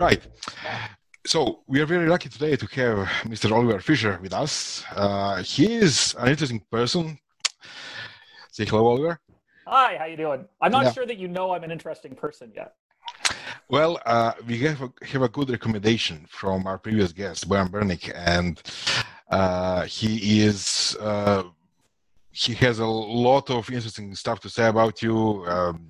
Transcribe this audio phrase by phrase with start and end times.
[0.00, 0.26] Right.
[1.26, 3.52] So we are very lucky today to have Mr.
[3.52, 4.82] Oliver Fisher with us.
[4.96, 7.18] Uh, he is an interesting person.
[8.50, 9.20] Say hello, Oliver.
[9.66, 10.46] Hi, how you doing?
[10.62, 10.92] I'm not Yeah.
[10.92, 12.72] sure that you know I'm an interesting person yet.
[13.68, 18.10] Well, uh, we have a, have a good recommendation from our previous guest, Brian Bernick,
[18.14, 18.60] and
[19.30, 21.42] uh, he is uh,
[22.30, 25.44] he has a lot of interesting stuff to say about you.
[25.46, 25.86] Um,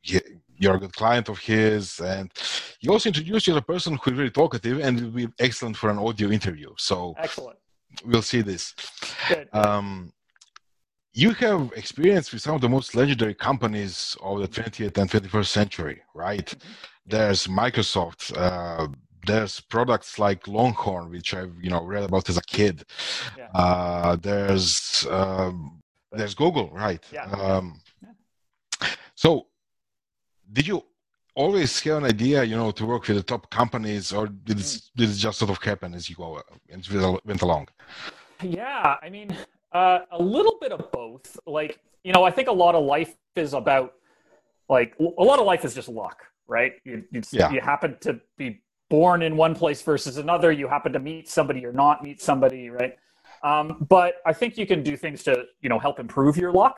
[0.00, 0.18] he,
[0.62, 2.30] you're a good client of his, and
[2.78, 5.76] he also introduced you as a person who is very talkative and will be excellent
[5.76, 6.70] for an audio interview.
[6.78, 7.58] So Excellent.
[8.04, 8.74] we'll see this.
[9.28, 9.48] Good.
[9.52, 10.12] Um,
[11.14, 15.50] you have experience with some of the most legendary companies of the 20th and 21st
[15.50, 16.46] century, right?
[16.46, 16.60] Mhm.
[17.06, 18.32] There's Microsoft.
[18.36, 18.86] Uh,
[19.26, 22.84] there's products like Longhorn, which I've you know read about as a kid.
[23.36, 23.48] Yeah.
[23.54, 25.80] Uh, there's um,
[26.12, 27.04] there's Google, right?
[27.12, 27.24] Yeah.
[27.24, 28.88] Um, Yeah.
[29.14, 29.46] So,
[30.52, 30.82] did you
[31.34, 34.66] always have an idea, you know, to work with the top companies, or did it,
[34.66, 34.90] Mm.
[34.96, 36.86] did it just sort of happen as you go uh, and
[37.24, 37.68] went along?
[38.42, 39.34] Yeah, I mean,
[39.72, 41.38] uh, a little bit of both.
[41.46, 43.94] Like, you know, I think a lot of life is about,
[44.68, 46.74] like, a lot of life is just luck, right?
[46.84, 47.50] You, you, Yeah.
[47.50, 50.52] you happen to be born in one place versus another.
[50.52, 52.96] You happen to meet somebody or not meet somebody, right?
[53.42, 56.76] Um, but I think you can do things to, you know, help improve your luck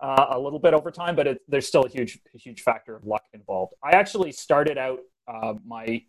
[0.00, 1.14] uh, a little bit over time.
[1.16, 3.74] But it, there's still a huge, huge factor of luck involved.
[3.82, 6.02] I actually started out uh, my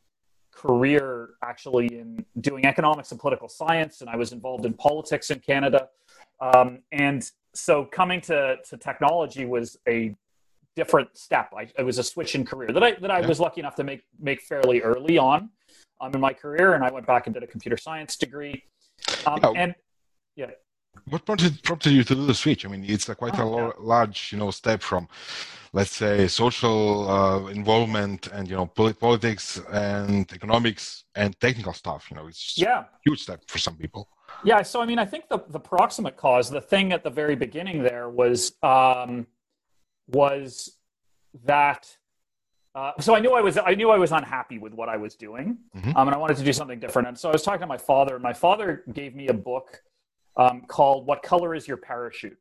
[0.53, 5.39] career actually in doing economics and political science, and I was involved in politics in
[5.39, 5.87] Canada.
[6.41, 10.15] Um, and so coming to, to technology was a
[10.75, 11.53] different step.
[11.57, 13.27] I, it was a switch in career that I that I Yeah.
[13.27, 15.49] was lucky enough to make make fairly early on
[15.99, 18.63] um, in my career, and I went back and did a computer science degree.
[19.25, 19.51] Um, Yeah.
[19.55, 19.75] And
[21.09, 22.65] What prompted, prompted you to do the switch?
[22.65, 25.07] I mean, it's a quite a Oh, lo- large, you know, step from,
[25.73, 32.07] let's say, social uh, involvement and you know, polit- politics and economics and technical stuff.
[32.11, 34.09] You know, it's yeah, a huge step for some people.
[34.43, 37.35] Yeah, so I mean, I think the the proximate cause, the thing at the very
[37.35, 39.27] beginning there was um,
[40.07, 40.77] was
[41.45, 41.97] that.
[42.73, 45.15] Uh, so I knew I was I knew I was unhappy with what I was
[45.15, 45.93] doing, Mhm.
[45.95, 47.07] um, and I wanted to do something different.
[47.09, 49.81] And so I was talking to my father, and my father gave me a book
[50.37, 52.37] um, called "What Color Is Your Parachute."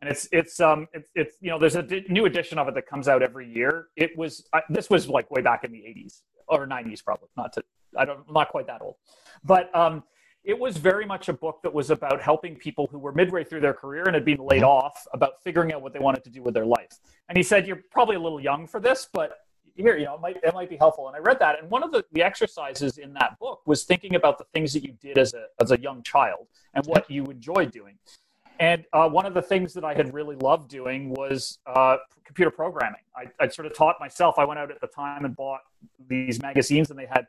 [0.00, 2.86] And it's it's um it's, it's you know there's a new edition of it that
[2.86, 3.88] comes out every year.
[3.96, 7.52] It was I, this was like way back in the 80s or 90s probably not
[7.54, 7.64] to
[7.96, 8.94] I don't I'm not quite that old,
[9.44, 10.04] but um
[10.44, 13.60] it was very much a book that was about helping people who were midway through
[13.60, 14.68] their career and had been laid Mhm.
[14.68, 16.92] off about figuring out what they wanted to do with their life.
[17.28, 19.36] And he said, "You're probably a little young for this, but
[19.84, 21.82] here, you know, it might it might be helpful." And I read that, and one
[21.82, 25.18] of the, the exercises in that book was thinking about the things that you did
[25.18, 27.96] as a as a young child and what you enjoyed doing.
[28.60, 32.50] And uh, one of the things that I had really loved doing was uh, computer
[32.50, 33.00] programming.
[33.16, 34.34] I, I sort of taught myself.
[34.36, 35.60] I went out at the time and bought
[36.08, 37.26] these magazines, and they had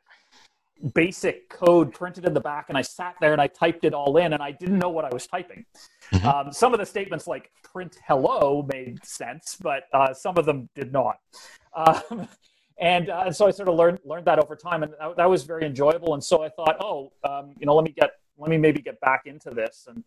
[0.94, 4.18] basic code printed in the back and I sat there and I typed it all
[4.18, 5.66] in and I didn't know what I was typing.
[6.14, 6.26] Mhm.
[6.26, 10.70] Um, some of the statements like print hello made sense, but uh, some of them
[10.76, 11.20] did not.
[11.76, 12.28] Um,
[12.80, 15.44] and, uh, so I sort of learned learned that over time, and that, that was
[15.44, 16.14] very enjoyable.
[16.14, 19.00] And so I thought, oh, um, you know, let me get let me maybe get
[19.02, 19.88] back into this.
[19.88, 20.04] And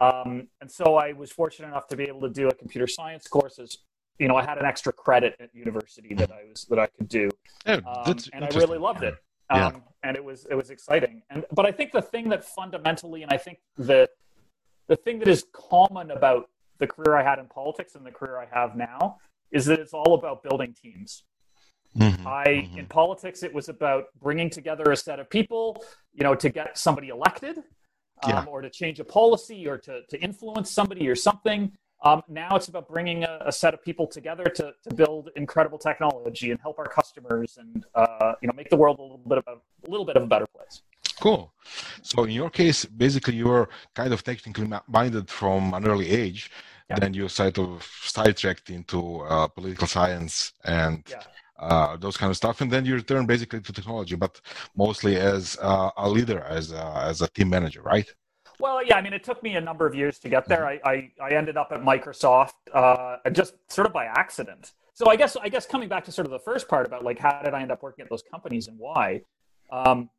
[0.00, 3.26] um, and so I was fortunate enough to be able to do a computer science
[3.26, 3.58] course.
[3.58, 3.78] As
[4.18, 7.08] you know, I had an extra credit at university that I was that I could
[7.08, 7.30] do
[7.64, 9.14] Yeah, um, and I really loved it.
[9.50, 9.66] Yeah.
[9.68, 11.22] Um, and it was it was exciting.
[11.30, 14.08] And but I think the thing that fundamentally, and I think the
[14.86, 18.38] the thing that is common about the career I had in politics and the career
[18.38, 19.18] I have now
[19.50, 21.24] is that it's all about building teams.
[21.96, 22.78] Mhm, I mhm.
[22.78, 25.82] in politics it was about bringing together a set of people,
[26.12, 28.44] you know, to get somebody elected, um, Yeah.
[28.44, 31.72] or to change a policy, or to to influence somebody or something.
[32.02, 35.78] Um, now it's about bringing a, a set of people together to, to build incredible
[35.78, 39.38] technology and help our customers and uh, you know make the world a little bit
[39.38, 40.82] of a, little bit of a better place.
[41.20, 41.52] Cool.
[42.02, 46.50] So in your case, basically, you were kind of technically minded from an early age.
[46.88, 46.98] Yeah.
[47.00, 51.22] Then you sort of sidetracked into uh, political science and Yeah.
[51.58, 54.40] uh, those kind of stuff, and then you return basically to technology, but
[54.74, 58.08] mostly as uh, a leader, as a, as a team manager, right?
[58.60, 60.66] Well, yeah, I mean, it took me a number of years to get there.
[60.66, 64.72] I, I, I ended up at Microsoft uh, just sort of by accident.
[64.98, 67.20] So I guess I guess coming back to sort of the first part about like
[67.20, 69.22] how did I end up working at those companies and why,
[69.70, 70.10] um,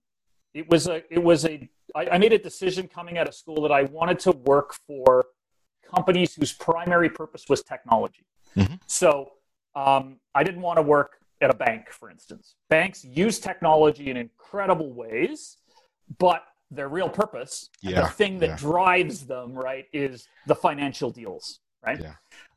[0.54, 3.62] it was a it was a I, I made a decision coming out of school
[3.64, 5.26] that I wanted to work for
[5.94, 8.26] companies whose primary purpose was technology.
[8.56, 8.80] Mhm.
[8.88, 9.32] So
[9.76, 12.56] um, I didn't want to work at a bank, for instance.
[12.70, 15.58] Banks use technology in incredible ways,
[16.20, 18.56] but their real purpose, Yeah, the thing that yeah.
[18.56, 22.00] drives them, right, is the financial deals, right?
[22.00, 22.16] Yeah.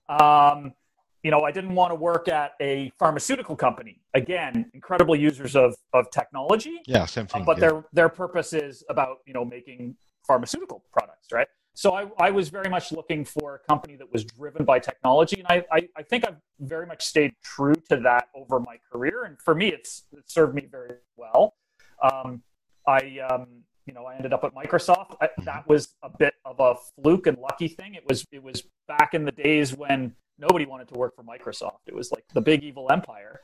[0.08, 0.74] Um,
[1.22, 4.00] you know, I didn't want to work at a pharmaceutical company.
[4.14, 6.80] Again, incredible users of, of technology.
[6.86, 7.42] Yeah, same thing.
[7.42, 7.60] Uh, but yeah.
[7.60, 9.96] their their purpose is about you know making
[10.26, 11.48] pharmaceutical products, right?
[11.74, 15.38] So I, I was very much looking for a company that was driven by technology,
[15.38, 19.24] and I, I, I think I've very much stayed true to that over my career.
[19.24, 21.54] And for me, it's it served me very well.
[22.02, 22.42] Um,
[22.86, 23.46] I um,
[23.86, 25.16] you know I ended up at Microsoft.
[25.20, 25.44] I, Mm-hmm.
[25.44, 27.94] that was a bit of a fluke and lucky thing.
[27.94, 31.78] It was it was back in the days when nobody wanted to work for Microsoft.
[31.86, 33.40] It was like the big evil empire.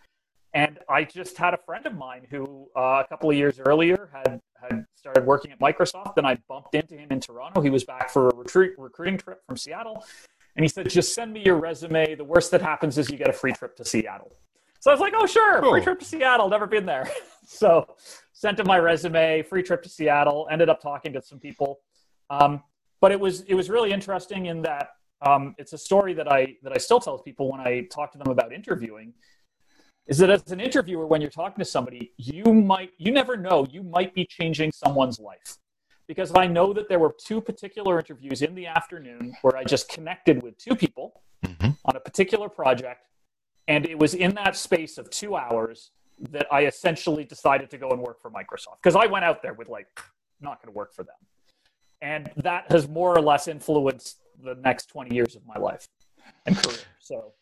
[0.55, 4.11] And I just had a friend of mine who uh, a couple of years earlier
[4.13, 6.17] had, had started working at Microsoft.
[6.17, 7.61] And I bumped into him in Toronto.
[7.61, 10.05] He was back for a retreat, recruiting trip from Seattle.
[10.57, 12.15] And he said, just send me your resume.
[12.15, 14.33] The worst that happens is you get a free trip to Seattle.
[14.81, 15.73] So I was like, oh, sure, Cool.
[15.73, 16.49] free trip to Seattle.
[16.49, 17.09] Never been there.
[17.47, 17.95] so
[18.33, 21.81] sent him my resume, free trip to Seattle, ended up talking to some people.
[22.31, 22.63] Um,
[23.01, 24.91] but it was, it was really interesting in that
[25.23, 28.19] um, it's a story that I, that I still tell people when I talk to
[28.19, 29.15] them about interviewing
[30.07, 33.67] is that as an interviewer when you're talking to somebody you might you never know
[33.71, 35.59] you might be changing someone's life.
[36.07, 39.89] Because i know that there were two particular interviews in the afternoon where i just
[39.91, 41.77] connected with two people Mhm.
[41.85, 43.07] on a particular project
[43.69, 45.91] and it was in that space of two hours
[46.31, 48.77] that i essentially decided to go and work for microsoft.
[48.83, 49.89] Because i went out there with like
[50.41, 51.21] not going to work for them.
[52.01, 55.89] And that has more or less influenced the next 20 years of my life
[56.47, 57.33] and career so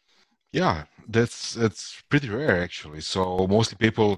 [0.53, 0.85] Yeah,
[1.17, 3.01] that's that's pretty rare actually.
[3.15, 3.21] So
[3.57, 4.11] mostly people,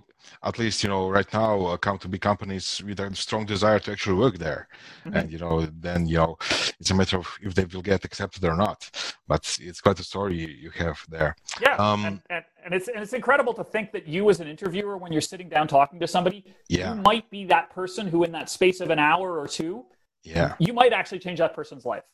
[0.43, 3.81] at least you know, right now, uh, come to big companies with a strong desire
[3.81, 4.63] to actually work there,
[5.05, 5.15] Mhm.
[5.17, 5.55] and you know,
[5.87, 6.33] then you know,
[6.81, 8.79] it's a matter of if they will get accepted or not.
[9.27, 11.33] But it's quite a story you have there.
[11.65, 14.49] Yeah, Um, and, and, and it's and it's incredible to think that you, as an
[14.55, 18.21] interviewer, when you're sitting down talking to somebody, Yeah, you might be that person who,
[18.27, 19.75] in that space of an hour or two,
[20.23, 22.05] yeah, you might actually change that person's life.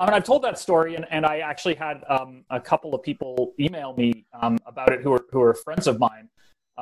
[0.00, 3.02] I mean, I've told that story, and, and I actually had um, a couple of
[3.02, 6.30] people email me um, about it who are who are friends of mine.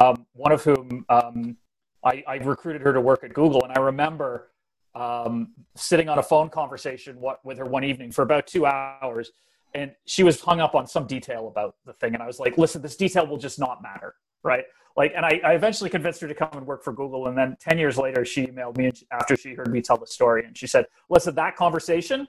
[0.01, 1.57] Um, one of whom um,
[2.05, 4.53] I, I recruited her to work at Google, and I remember
[4.95, 9.33] um, sitting on a phone conversation what, with her one evening for about two hours,
[9.75, 12.57] and she was hung up on some detail about the thing, and I was like,
[12.57, 14.63] "Listen, this detail will just not matter, right?"
[14.97, 17.57] Like, and I, I eventually convinced her to come and work for Google, and then
[17.59, 20.69] ten years later, she emailed me after she heard me tell the story, and she
[20.69, 22.29] said, "Listen, that conversation."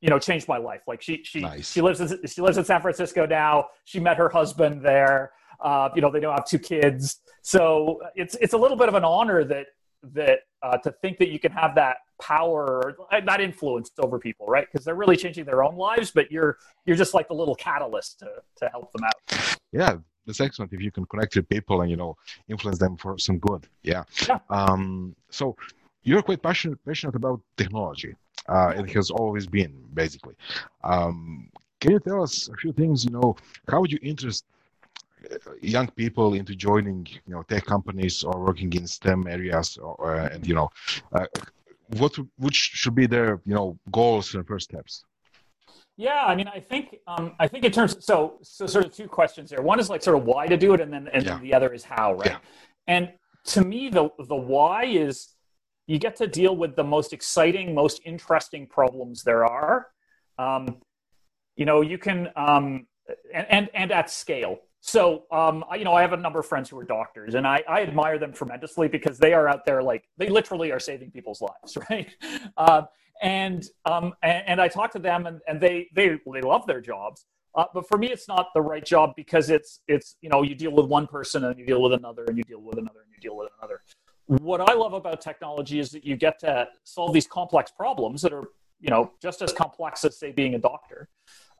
[0.00, 1.70] You know changed my life like she she Nice.
[1.70, 5.88] she lives in, she lives in San Francisco now she met her husband there uh,
[5.94, 9.04] you know they now have two kids so it's it's a little bit of an
[9.04, 9.66] honor that
[10.02, 14.66] that uh, to think that you can have that power that influence over people right
[14.70, 18.18] because they're really changing their own lives but you're you're just like the little catalyst
[18.18, 19.96] to to help them out yeah.
[20.26, 22.16] That's excellent if you can connect with people and you know
[22.48, 23.66] influence them for some good.
[23.82, 24.04] Yeah.
[24.28, 24.38] Yeah.
[24.48, 25.16] Um.
[25.30, 25.56] So
[26.02, 28.14] you're quite passionate passionate about technology.
[28.50, 30.34] Uh, it has always been basically.
[30.82, 31.48] Um,
[31.80, 33.04] can you tell us a few things?
[33.04, 33.36] You know,
[33.70, 34.44] how would you interest
[35.30, 40.16] uh, young people into joining, you know, tech companies or working in STEM areas, or,
[40.16, 40.68] uh, and you know,
[41.12, 41.26] uh,
[41.98, 45.04] what which should be their you know goals and first steps?
[45.96, 49.08] Yeah, I mean, I think um, I think in terms so so sort of two
[49.08, 49.62] questions there.
[49.62, 51.34] One is like sort of why to do it, and then and Yeah.
[51.34, 52.32] then the other is how, right?
[52.32, 52.38] Yeah.
[52.86, 53.12] And
[53.52, 55.28] to me, the the why is
[55.90, 59.88] you get to deal with the most exciting, most interesting problems there are.
[60.38, 60.76] Um,
[61.56, 62.86] you know, you can um,
[63.34, 64.60] and, and and at scale.
[64.82, 67.44] So, um, I, you know, I have a number of friends who are doctors, and
[67.44, 71.10] I, I admire them tremendously because they are out there like they literally are saving
[71.10, 72.08] people's lives, right?
[72.56, 72.82] Uh,
[73.20, 76.80] and um, and, and I talk to them, and, and they they they love their
[76.80, 77.26] jobs.
[77.56, 80.54] Uh, but for me, it's not the right job because it's it's you know you
[80.54, 83.10] deal with one person and you deal with another and you deal with another and
[83.12, 83.80] you deal with another.
[84.38, 88.32] What I love about technology is that you get to solve these complex problems that
[88.32, 88.44] are
[88.78, 91.08] you know just as complex as say being a doctor,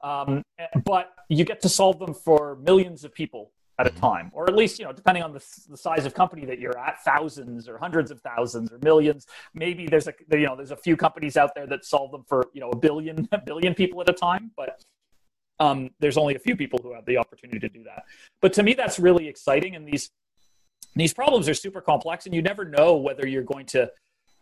[0.04, 0.44] um,
[0.84, 3.50] but you get to solve them for millions of people
[3.80, 4.00] at a Mhm.
[4.00, 6.78] time, or at least you know depending on the, the size of company that you're
[6.78, 9.26] at, thousands or hundreds of thousands or millions.
[9.52, 12.50] Maybe there's a you know there's a few companies out there that solve them for
[12.52, 14.84] you know a billion a billion people at a time, but
[15.58, 18.04] um, there's only a few people who have the opportunity to do that.
[18.40, 20.10] But to me, that's really exciting, and these
[20.96, 23.90] these problems are super complex, and you never know whether you're going to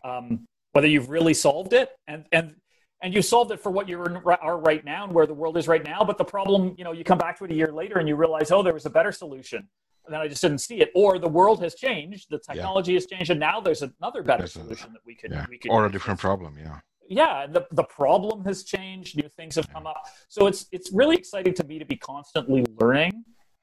[0.05, 2.55] um, whether you've really solved it, and and
[3.03, 5.69] and you solved it for what you are right now and where the world is
[5.69, 6.03] right now.
[6.05, 8.17] But the problem, you know, you come back to it a year later and you
[8.17, 9.69] realize, oh, there was a better solution.
[10.05, 13.07] And then I just didn't see it, or the world has changed, the technology has
[13.07, 15.47] changed, and now there's another better There's a- solution that we could Yeah.
[15.49, 16.57] we could Or a different problem.
[16.59, 16.81] Yeah.
[17.09, 21.17] yeah the, the problem has changed new things have come up so it's it's really
[21.17, 23.13] exciting to me to be constantly learning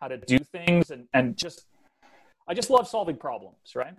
[0.01, 1.65] how to do things and and just
[2.47, 3.95] i just love solving problems right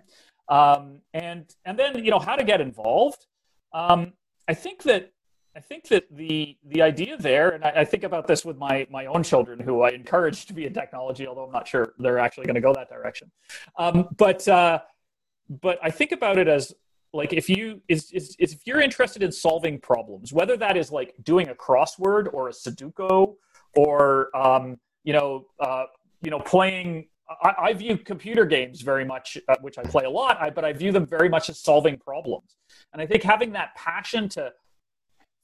[0.49, 3.25] um, and and then you know how to get involved
[3.73, 4.13] um,
[4.47, 5.11] i think that
[5.57, 8.85] I think that the the idea there, and I, I, think about this with my
[8.91, 12.19] my own children, who I encourage to be in technology, although I'm not sure they're
[12.19, 13.31] actually going to go that direction.
[13.75, 14.81] Um, but uh,
[15.49, 16.73] but I think about it as
[17.11, 20.91] like if you is, is, is if you're interested in solving problems, whether that is
[20.91, 23.33] like doing a crossword or a Sudoku
[23.75, 25.85] or um, you know uh,
[26.21, 30.09] you know playing I, I, view computer games very much, uh, which I play a
[30.09, 32.55] lot, I, but I view them very much as solving problems.
[32.93, 34.53] And I think having that passion to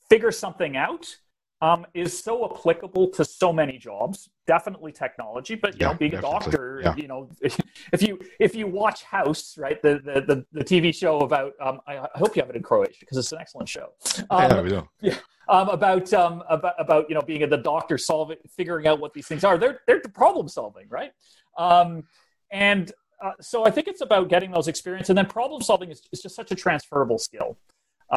[0.10, 1.16] figure something out
[1.64, 4.30] um, is so applicable to so many jobs.
[4.46, 6.38] Definitely technology, but you yeah, know, being definitely.
[6.38, 6.96] a doctor, yeah.
[6.98, 11.20] you know, if you if you watch House, right, the the the, the TV show
[11.20, 13.94] about, um, I, hope you have it in Croatia because it's an excellent show.
[14.30, 14.90] Um, yeah, we do.
[15.02, 15.16] Yeah,
[15.48, 19.28] um, about um, about about you know being the doctor, solving, figuring out what these
[19.28, 19.58] things are.
[19.58, 21.12] They're they're problem solving, right?
[21.58, 22.04] Um,
[22.52, 22.92] and
[23.24, 26.22] uh, so I think it's about getting those experience, and then problem solving is, is
[26.22, 27.58] just such a transferable skill.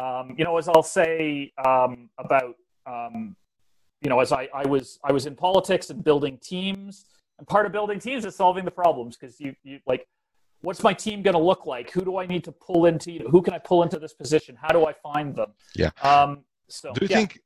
[0.01, 3.35] Um, you know, as I'll say um, about, um,
[4.01, 7.05] you know, as I, I was I was in politics and building teams,
[7.39, 10.05] and part of building teams is solving the problems because you you like,
[10.61, 11.89] what's my team going to look like?
[11.91, 13.11] Who do I need to pull into?
[13.11, 14.57] You know, who can I pull into this position?
[14.61, 15.53] How do I find them?
[15.75, 15.91] Yeah.
[16.01, 17.17] Um, so do you yeah.
[17.17, 17.39] think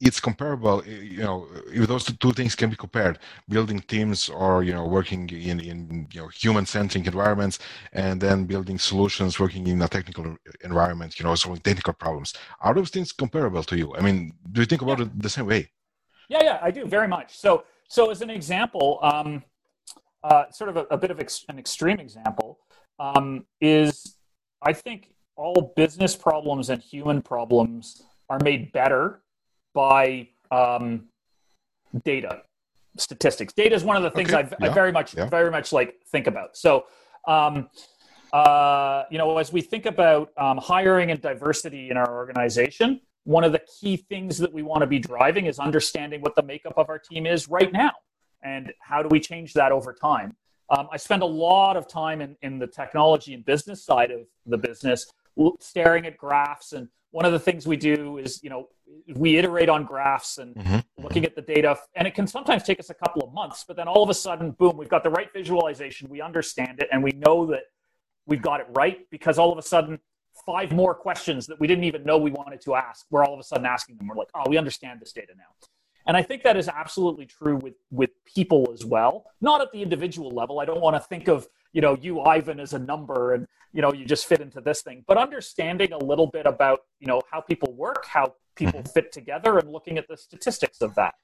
[0.00, 4.72] it's comparable you know if those two things can be compared building teams or you
[4.72, 7.58] know working in in you know human centric environments
[7.92, 12.32] and then building solutions working in a technical environment you know solving technical problems.
[12.60, 13.94] Are those things comparable to you?
[13.96, 15.06] I mean do you think about yeah.
[15.06, 15.70] it the same way?
[16.28, 17.36] Yeah yeah i do very much.
[17.36, 19.42] So so as an example um
[20.22, 22.58] uh, sort of a, a bit of ex- an extreme example
[22.98, 24.16] um, is
[24.62, 29.22] i think all business problems and human problems are made better
[29.78, 31.04] by um,
[32.04, 32.42] data
[32.96, 33.52] statistics.
[33.52, 34.48] Data is one of the things okay.
[34.60, 34.70] yeah.
[34.70, 35.26] I very much, yeah.
[35.26, 36.56] very much like think about.
[36.56, 36.86] So,
[37.28, 37.68] um,
[38.32, 43.44] uh, you know, as we think about um, hiring and diversity in our organization, one
[43.44, 46.74] of the key things that we want to be driving is understanding what the makeup
[46.76, 47.92] of our team is right now,
[48.42, 50.34] and how do we change that over time.
[50.70, 54.22] Um, I spend a lot of time in, in the technology and business side of
[54.44, 55.06] the business,
[55.60, 58.68] staring at graphs and one of the things we do is you know
[59.14, 61.02] we iterate on graphs and mm-hmm.
[61.02, 61.78] looking at the data.
[61.94, 64.14] And it can sometimes take us a couple of months but then all of a
[64.14, 66.08] sudden boom we've got the right visualization.
[66.08, 67.62] We understand it and we know that
[68.26, 69.98] we've got it right because all of a sudden
[70.46, 73.40] five more questions that we didn't even know we wanted to ask we're all of
[73.40, 74.08] a sudden asking them.
[74.08, 75.68] We're like oh we understand this data now.
[76.06, 79.24] And i think that is absolutely true with with people as well.
[79.40, 80.60] Not at the individual level.
[80.60, 83.82] I don't want to think of you know you ivan as a number and you
[83.82, 85.04] know you just fit into this thing.
[85.06, 88.92] But understanding a little bit about you know how people work how people mm-hmm.
[88.92, 91.14] fit together and looking at the statistics of that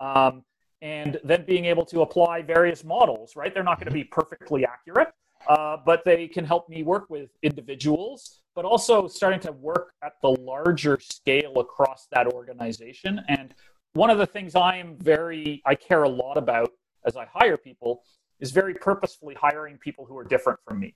[0.00, 0.42] um,
[0.80, 4.64] and then being able to apply various models right they're not going to be perfectly
[4.64, 5.08] accurate
[5.48, 10.14] uh, but they can help me work with individuals but also starting to work at
[10.22, 13.54] the larger scale across that organization and
[13.92, 16.70] one of the things i'm very i care a lot about
[17.06, 18.02] as i hire people
[18.40, 20.94] is very purposefully hiring people who are different from me.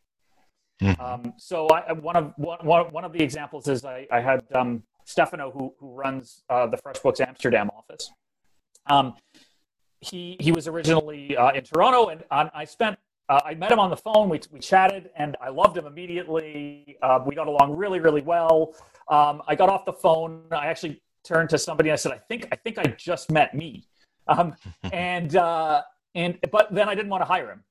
[0.81, 1.01] Mm-hmm.
[1.01, 4.83] Um, so I, one of one, one of the examples is I, I had um,
[5.05, 8.11] Stefano who who runs uh, the FreshBooks Amsterdam office.
[8.87, 9.15] Um,
[10.01, 13.91] he he was originally uh, in Toronto, and I spent uh, I met him on
[13.91, 14.29] the phone.
[14.29, 16.97] We we chatted, and I loved him immediately.
[17.03, 18.75] Uh, we got along really really well.
[19.09, 20.43] Um, I got off the phone.
[20.51, 21.89] I actually turned to somebody.
[21.91, 23.85] and I said, "I think I think I just met me,"
[24.27, 24.55] um,
[24.93, 25.83] and uh,
[26.15, 27.63] and but then I didn't want to hire him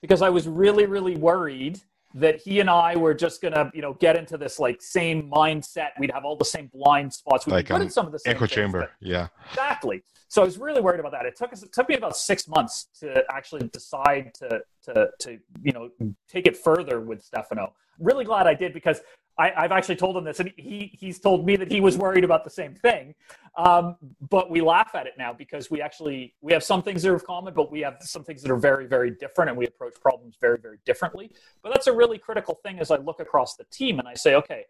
[0.00, 1.80] because I was really really worried
[2.14, 5.88] that he and I were just gonna you know get into this like same mindset.
[5.98, 7.46] We'd have all the same blind spots.
[7.46, 8.90] We'd like um, at some of the same echo chamber.
[9.00, 10.02] Yeah, exactly.
[10.28, 11.26] So I was really worried about that.
[11.26, 15.38] It took us it took me about six months to actually decide to to to
[15.62, 15.90] you know
[16.28, 17.74] take it further with Stefano.
[17.98, 19.00] Really glad I did because
[19.38, 22.24] I, have actually told him this, and he he's told me that he was worried
[22.24, 23.14] about the same thing.
[23.56, 23.96] Um,
[24.28, 27.20] but we laugh at it now because we actually we have some things that are
[27.20, 30.36] common, but we have some things that are very very different, and we approach problems
[30.40, 31.30] very very differently.
[31.62, 34.34] But that's a really critical thing as I look across the team and I say,
[34.34, 34.64] okay,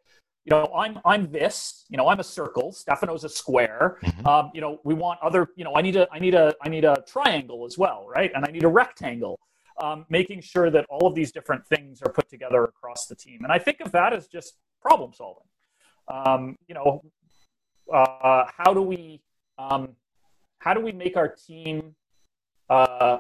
[0.44, 2.72] you know, I'm I'm this, you know, I'm a circle.
[2.72, 3.98] Stefano's a square.
[4.02, 4.26] Mm-hmm.
[4.26, 6.68] Um, you know, we want other, you know, I need a I need a I
[6.68, 8.30] need a triangle as well, right?
[8.34, 9.38] And I need a rectangle
[9.80, 13.40] um, making sure that all of these different things are put together across the team.
[13.42, 15.44] And I think of that as just problem solving.
[16.08, 17.02] Um, you know,
[17.92, 19.20] uh, how do we
[19.58, 19.90] um,
[20.58, 21.94] how do we make our team
[22.68, 23.18] uh,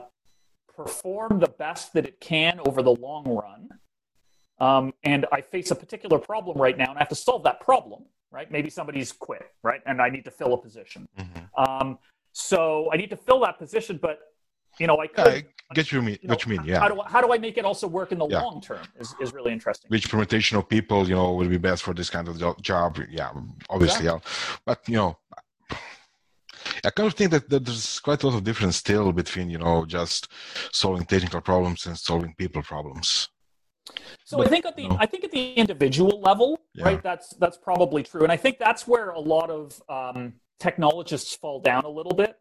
[0.74, 3.68] perform the best that it can over the long run?
[4.60, 7.60] Um, and I face a particular problem right now, and I have to solve that
[7.60, 8.04] problem.
[8.30, 8.50] Right?
[8.50, 9.80] Maybe somebody's quit, right?
[9.86, 11.08] And I need to fill a position.
[11.18, 11.64] Mm-hmm.
[11.64, 11.98] Um,
[12.32, 14.18] so I need to fill that position, but
[14.78, 15.26] you know, I could.
[15.70, 16.64] I get you mean you know, what you mean.
[16.64, 16.78] Yeah.
[16.80, 18.40] How do, I- how do I make it also work in the Yeah.
[18.40, 19.88] long term is, is really interesting.
[19.90, 22.98] Which permutation of people, you know, will be best for this kind of job?
[23.10, 23.30] Yeah,
[23.68, 24.06] obviously.
[24.06, 24.18] Yeah.
[24.64, 25.18] But you know,
[26.84, 29.58] I kind of think that, that there's quite a lot of difference still between you
[29.58, 30.28] know just
[30.72, 33.28] solving technical problems and solving people problems.
[34.24, 34.96] So I think at the No.
[34.98, 36.84] I think at the individual level, Yeah.
[36.84, 37.02] right?
[37.02, 41.60] That's that's probably true, and I think that's where a lot of um, technologists fall
[41.60, 42.38] down a little bit.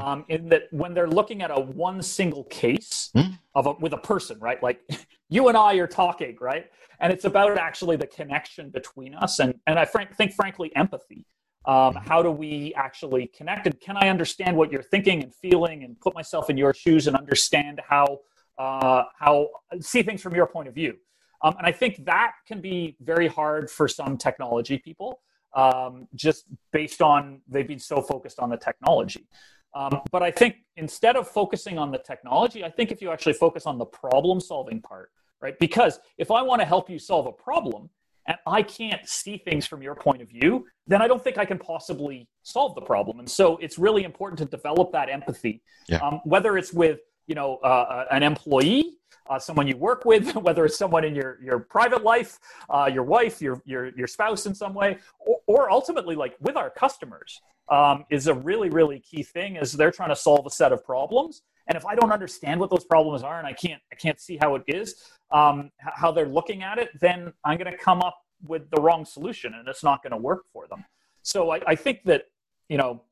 [0.00, 3.32] Um, in that when they're looking at a one single case Hmm.
[3.54, 4.62] of a, with a person, right?
[4.62, 4.80] Like
[5.28, 6.66] you and I are talking, right?
[7.00, 11.26] And it's about actually the connection between us, and and I frank, think frankly empathy.
[11.66, 13.66] Um, how do we actually connect?
[13.66, 17.06] And can I understand what you're thinking and feeling, and put myself in your shoes
[17.06, 18.20] and understand how
[18.58, 19.48] uh, how
[19.80, 20.94] see things from your point of view?
[21.42, 25.20] Um, and I think that can be very hard for some technology people,
[25.54, 29.26] um, just based on they've been so focused on the technology.
[29.74, 33.32] Um, but I think instead of focusing on the technology, I think if you actually
[33.32, 35.58] focus on the problem solving part, right?
[35.58, 37.90] Because if I want to help you solve a problem
[38.26, 41.44] and I can't see things from your point of view, then I don't think I
[41.44, 43.18] can possibly solve the problem.
[43.18, 45.98] And so it's really important to develop that empathy, Yeah.
[45.98, 50.64] um, whether it's with you know uh, an employee, uh, someone you work with, whether
[50.64, 52.38] it's someone in your your private life,
[52.70, 56.56] uh, your wife, your your your spouse in some way, or, or ultimately like with
[56.56, 59.56] our customers um, is a really really key thing.
[59.56, 62.70] Is they're trying to solve a set of problems, and if I don't understand what
[62.70, 66.28] those problems are, and I can't I can't see how it is, um, how they're
[66.28, 69.82] looking at it, then I'm going to come up with the wrong solution, and it's
[69.82, 70.84] not going to work for them.
[71.22, 72.24] So I, I think that
[72.68, 73.02] you know.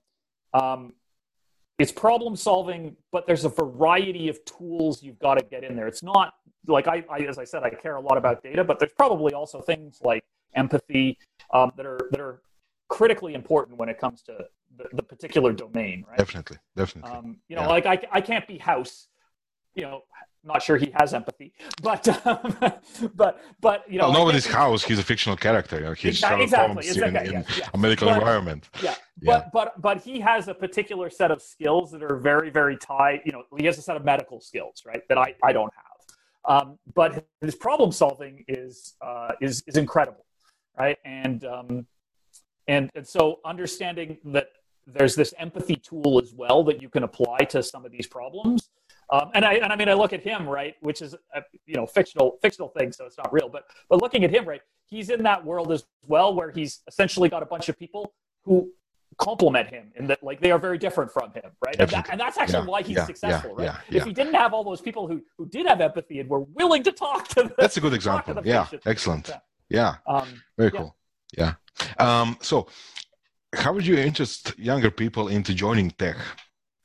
[0.55, 0.93] Um,
[1.79, 5.87] it's problem solving, but there's a variety of tools you've got to get in there.
[5.87, 6.35] It's not
[6.67, 9.33] like I, I as I said, I care a lot about data, but there's probably
[9.33, 10.25] also things like
[10.55, 11.19] empathy
[11.53, 12.43] um, that are that are
[12.89, 14.37] critically important when it comes to
[14.77, 16.19] the, the particular domain, right?
[16.19, 17.11] Definitely, definitely.
[17.11, 17.69] Um, you know, Yeah.
[17.69, 19.09] like I, I can't be House.
[19.75, 20.03] You know,
[20.45, 21.53] not sure he has empathy,
[21.83, 22.57] but um,
[23.15, 24.83] but but you know, well, nobody's house.
[24.83, 25.77] He's a fictional character.
[25.77, 27.69] You know, he's Exactly, exactly, exactly, in, in yeah.
[27.75, 28.69] a medical But- environment.
[28.83, 29.31] Yeah, Yeah.
[29.31, 33.21] but but but he has a particular set of skills that are very very tied.
[33.25, 35.03] You know, he has a set of medical skills, right?
[35.09, 35.93] That I I don't have.
[36.45, 40.27] Um, but his problem solving is uh, is is incredible,
[40.79, 40.99] right?
[41.05, 41.87] And um,
[42.67, 44.49] and and so understanding that
[44.87, 48.69] there's this empathy tool as well that you can apply to some of these problems.
[49.13, 51.75] Um, and I and I mean I look at him right, which is a, you
[51.75, 53.49] know fictional fictional thing, so it's not real.
[53.49, 57.29] But but looking at him right, he's in that world as well, where he's essentially
[57.29, 58.73] got a bunch of people who
[59.19, 61.77] complement him in that like they are very different from him, right?
[61.79, 63.77] And, that, and that's actually Yeah, why he's yeah, successful, yeah, right?
[63.91, 66.83] If he didn't have all those people who who did have empathy and were willing
[66.85, 68.41] to talk to the, That's a good example.
[68.45, 68.83] Yeah, patient.
[68.87, 69.31] excellent.
[69.69, 69.97] Yeah.
[70.07, 70.97] Um, very cool.
[71.37, 71.55] Yeah.
[71.99, 72.67] Um, so,
[73.55, 76.17] how would you interest younger people into joining tech?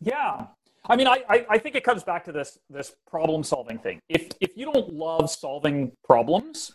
[0.01, 0.47] Yeah.
[0.89, 3.99] I mean, I, I, I think it comes back to this this problem solving thing.
[4.09, 6.71] If if you don't love solving problems,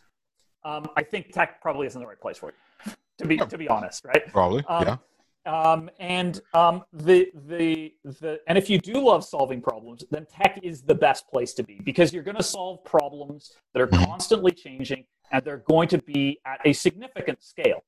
[0.64, 2.92] um, I think tech probably isn't the right place for you.
[3.18, 4.27] To be to be honest, right?
[4.33, 4.64] Probably.
[4.68, 4.96] Um, yeah.
[5.44, 10.61] Um, and um, the the the and if you do love solving problems, then tech
[10.62, 14.07] is the best place to be because you're going to solve problems that are Mhm.
[14.07, 17.83] constantly changing and they're going to be at a significant scale.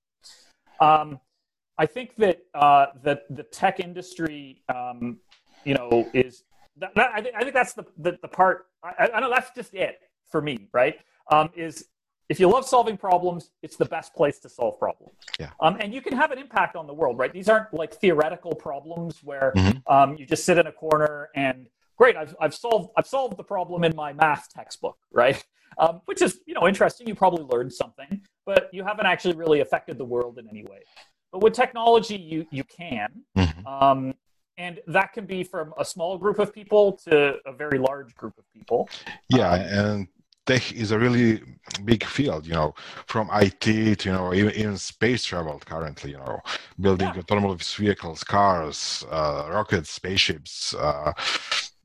[0.81, 1.21] Um,
[1.79, 5.19] I think that uh, that the tech industry, um,
[5.65, 6.45] you know, is
[6.79, 8.67] that, that, I, think, I think that's the the, the part.
[8.83, 9.99] I, I know that's just it
[10.31, 10.97] for me, right?
[11.31, 11.87] Um, is
[12.29, 15.15] if you love solving problems, it's the best place to solve problems.
[15.39, 15.51] Yeah.
[15.61, 17.33] Um, and you can have an impact on the world, right?
[17.33, 19.83] These aren't like theoretical problems where Mhm.
[19.87, 23.45] um, you just sit in a corner and great, I've, I've solved I've solved the
[23.45, 25.43] problem in my math textbook, right?
[25.79, 27.07] Um, which is you know interesting.
[27.09, 30.83] You probably learned something, but you haven't actually really affected the world in any way.
[31.33, 33.67] But with technology, you you can, Mhm.
[33.67, 34.15] um,
[34.57, 38.39] and that can be from a small group of people to a very large group
[38.39, 38.89] of people.
[39.29, 40.09] Yeah, Um, and
[40.47, 41.43] tech is a really
[41.85, 42.75] big field, you know,
[43.07, 46.41] from IT to, you know, even, even space travel currently, you know,
[46.81, 47.21] building Yeah.
[47.21, 50.75] autonomous vehicles, cars, uh, rockets, spaceships.
[50.75, 51.13] Uh,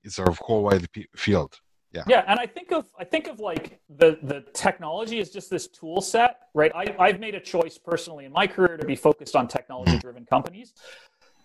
[0.04, 1.60] it's a whole wide p- field.
[1.92, 2.24] Yeah, Yeah.
[2.28, 6.02] and I think of I think of like the the technology is just this tool
[6.02, 6.72] set, right?
[6.76, 10.24] I, I've made a choice personally in my career to be focused on technology driven
[10.28, 10.74] companies.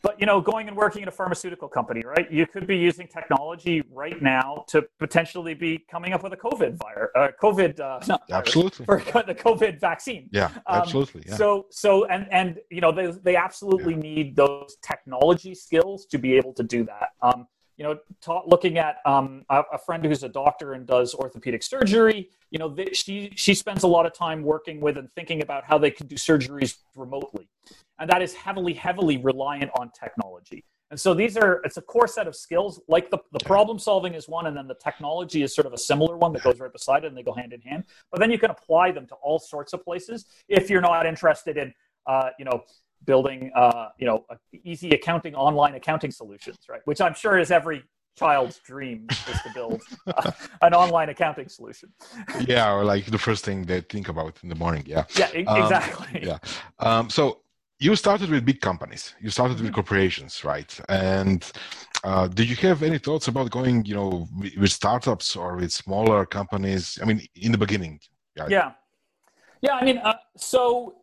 [0.04, 2.30] But you know, going and working in a pharmaceutical company, right?
[2.30, 6.76] You could be using technology right now to potentially be coming up with a COVID
[6.76, 8.84] virus, uh, COVID, uh, virus, Absolutely.
[8.84, 10.28] for the COVID vaccine.
[10.30, 11.22] Yeah, Um, absolutely.
[11.26, 11.36] Yeah.
[11.36, 16.34] So, so, and and you know, they they absolutely need those technology skills to be
[16.34, 17.12] able to do that.
[17.22, 17.46] Um,
[17.78, 21.62] you know, ta- looking at um, a, a friend who's a doctor and does orthopedic
[21.62, 22.28] surgery.
[22.50, 25.64] You know, they, she she spends a lot of time working with and thinking about
[25.64, 27.48] how they can do surgeries remotely,
[27.98, 30.64] and that is heavily heavily reliant on technology.
[30.90, 32.80] And so these are it's a core set of skills.
[32.88, 35.78] Like the, the problem solving is one, and then the technology is sort of a
[35.78, 37.84] similar one that goes right beside it, and they go hand in hand.
[38.10, 41.56] But then you can apply them to all sorts of places if you're not interested
[41.56, 41.72] in,
[42.06, 42.62] uh, you know,
[43.06, 44.24] building, uh, you know,
[44.62, 46.80] easy accounting, online accounting solutions, right?
[46.84, 47.82] Which I'm sure is every
[48.16, 50.30] child's dream is to build uh,
[50.62, 51.92] an online accounting solution.
[52.46, 54.84] yeah, or like the first thing they think about in the morning.
[54.86, 55.04] Yeah.
[55.18, 56.20] Yeah, e- Um, exactly.
[56.22, 56.38] yeah.
[56.78, 57.40] Um, so
[57.78, 59.14] you started with big companies.
[59.20, 60.78] You started with corporations, right?
[60.88, 61.44] And
[62.04, 65.72] uh, did you have any thoughts about going, you know, with, with startups or with
[65.72, 66.98] smaller companies?
[67.02, 68.00] I mean, in the beginning.
[68.36, 68.46] Yeah.
[68.48, 68.72] Yeah.
[69.60, 70.96] Yeah, I mean, uh, so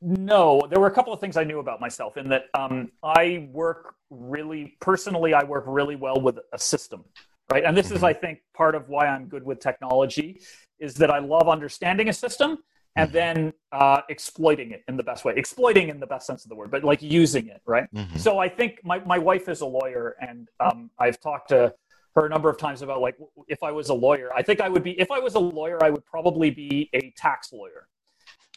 [0.00, 3.48] no, there were a couple of things I knew about myself in that um, I
[3.52, 7.04] work really, personally, I work really well with a system,
[7.52, 7.64] right?
[7.64, 10.40] And this is, I think, part of why I'm good with technology
[10.80, 12.58] is that I love understanding a system
[12.98, 15.32] and then uh, exploiting it in the best way.
[15.36, 17.86] Exploiting in the best sense of the word, but like using it, right?
[17.94, 18.18] Mhm.
[18.18, 21.72] So I think my, my wife is a lawyer, and um, I've talked to
[22.14, 23.16] her a number of times about like
[23.48, 25.82] if I was a lawyer, I think I would be if I was a lawyer,
[25.82, 27.88] I would probably be a tax lawyer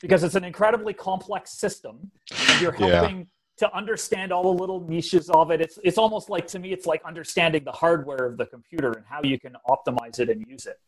[0.02, 2.12] because it's an incredibly complex system,
[2.50, 2.88] and you're Yeah.
[3.02, 3.28] helping
[3.58, 5.62] to understand all the little niches of it.
[5.62, 9.06] It's it's almost like to me, it's like understanding the hardware of the computer and
[9.06, 10.80] how you can optimize it and use it.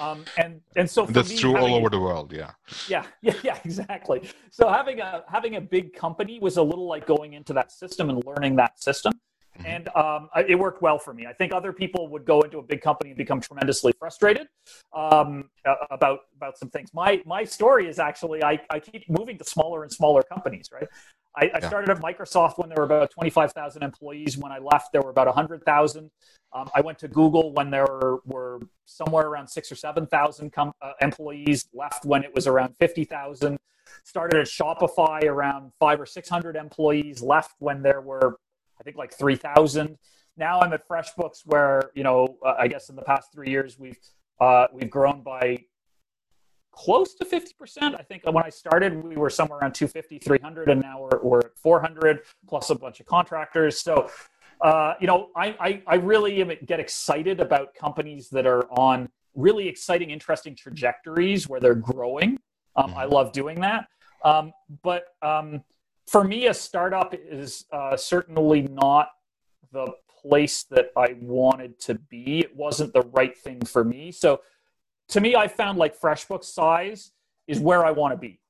[0.00, 2.32] Um, and and so for That's me, true all over the world.
[2.32, 2.50] Yeah.
[2.88, 4.28] yeah, yeah, yeah, exactly.
[4.50, 8.10] So having a having a big company was a little like going into that system
[8.10, 9.12] and learning that system,
[9.58, 9.64] Mhm.
[9.66, 11.26] and um, it worked well for me.
[11.26, 14.48] I think other people would go into a big company and become tremendously frustrated
[14.92, 15.48] um,
[15.90, 16.92] about about some things.
[16.92, 20.70] My my story is actually I, I keep moving to smaller and smaller companies.
[20.72, 20.88] Right,
[21.36, 21.68] I, I Yeah.
[21.68, 24.36] started at Microsoft when there were about twenty five thousand employees.
[24.36, 26.10] When I left, there were about hundred thousand.
[26.52, 30.52] Um, I went to Google when there were, were somewhere around six or seven thousand
[30.52, 31.68] com- uh, employees.
[31.72, 33.56] Left when it was around fifty thousand.
[34.04, 37.22] Started at Shopify around five or six hundred employees.
[37.22, 38.38] Left when there were,
[38.84, 39.98] think, like three thousand.
[40.36, 43.78] Now I'm at FreshBooks, where you know, uh, I guess in the past three years
[43.78, 43.98] we've
[44.40, 45.64] uh, we've grown by
[46.74, 47.98] close to 50%.
[47.98, 51.38] I think when I started, we were somewhere around 250, 300, and now we're, we're
[51.38, 53.80] at 400 plus a bunch of contractors.
[53.80, 54.10] So,
[54.60, 59.08] uh, you know, I, I, I really am- get excited about companies that are on
[59.34, 62.38] really exciting, interesting trajectories where they're growing.
[62.76, 63.86] Um, I love doing that.
[64.24, 65.62] Um, but um,
[66.06, 69.10] for me, a startup is uh, certainly not
[69.72, 72.40] the place that I wanted to be.
[72.40, 74.12] It wasn't the right thing for me.
[74.12, 74.40] So,
[75.08, 77.12] to me, I found like FreshBooks size
[77.46, 78.40] is where I want to be.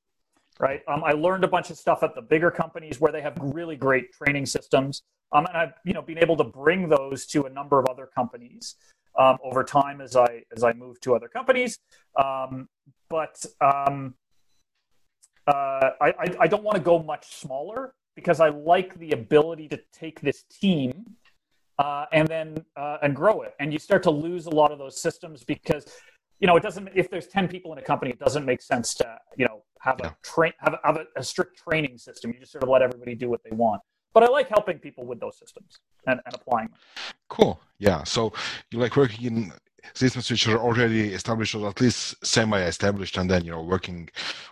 [0.61, 0.83] Right.
[0.87, 3.75] Um, I learned a bunch of stuff at the bigger companies where they have really
[3.75, 5.03] great training systems.
[5.33, 8.07] Um, and I've you know been able to bring those to a number of other
[8.07, 8.77] companies
[9.19, 11.79] um, over time as I as I move to other companies.
[12.23, 12.69] Um,
[13.09, 14.15] but um,
[15.47, 19.69] uh, I, I I don't want to go much smaller because I like the ability
[19.69, 21.05] to take this team
[21.79, 23.55] uh, and then uh, and grow it.
[23.61, 25.87] And you start to lose a lot of those systems because
[26.41, 26.89] you know it doesn't.
[26.95, 30.01] If there's ten people in a company, it doesn't make sense to you know have
[30.01, 32.33] a train have, have a, a strict training system.
[32.33, 33.83] You just sort of let everybody do what they want.
[34.15, 36.79] But I like helping people with those systems and, and applying them.
[37.29, 37.61] Cool.
[37.79, 38.05] Yeah.
[38.05, 38.33] So
[38.71, 39.53] you like working in
[39.93, 44.09] systems which are already established or at least semi-established, and then you know working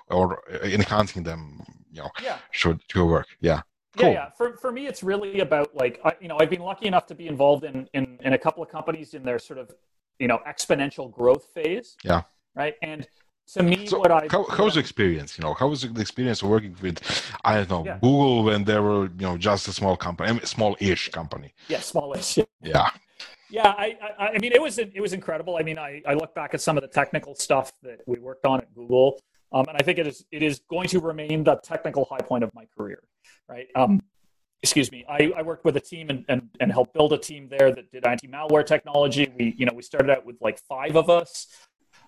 [0.09, 1.62] or uh, enhancing them.
[1.92, 2.38] You know, Yeah.
[2.53, 3.27] should should work.
[3.40, 3.61] Yeah.
[3.97, 4.12] Yeah, Cool.
[4.12, 4.31] yeah.
[4.38, 7.14] For for me, it's really about like I, you know I've been lucky enough to
[7.14, 9.71] be involved in in in a couple of companies in their sort of
[10.18, 11.97] you know exponential growth phase.
[12.05, 12.23] Yeah.
[12.55, 12.75] Right.
[12.83, 13.07] And
[13.55, 15.37] to me, So what I how, how's the experience?
[15.37, 16.97] You know, how was the experience of working with,
[17.45, 17.99] I don't know, Yeah.
[18.01, 21.53] Google when they were, you know, just a small company, I mean, small-ish company.
[21.68, 22.38] yeah smallish.
[22.62, 22.88] Yeah.
[23.53, 25.57] Yeah, I, I, I mean, it was it was incredible.
[25.57, 28.47] I mean, I, I look back at some of the technical stuff that we worked
[28.47, 29.21] on at Google,
[29.53, 32.45] um, and I think it is it is going to remain the technical high point
[32.45, 33.03] of my career,
[33.51, 33.67] right?
[33.77, 34.01] Um,
[34.62, 35.05] excuse me.
[35.07, 37.93] I, I worked with a team and, and and helped build a team there that
[37.93, 39.31] did anti malware technology.
[39.38, 41.47] We you know we started out with like five of us.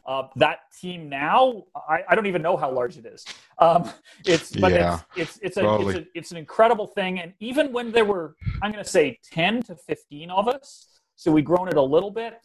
[0.06, 3.24] Uh, that team now, I, I don't even know how large it is.
[3.58, 3.90] Um,
[4.26, 7.20] it's but Yeah, it's it's it's, a, it's a it's an incredible thing.
[7.20, 11.32] And even when there were, I'm going to say, ten to fifteen of us, so
[11.32, 12.40] we've grown it a little bit.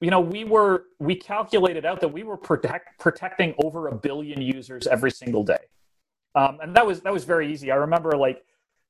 [0.00, 4.42] You know, we were we calculated out that we were protect, protecting over a billion
[4.42, 5.64] users every single day,
[6.34, 7.70] um, and that was that was very easy.
[7.70, 8.44] I remember like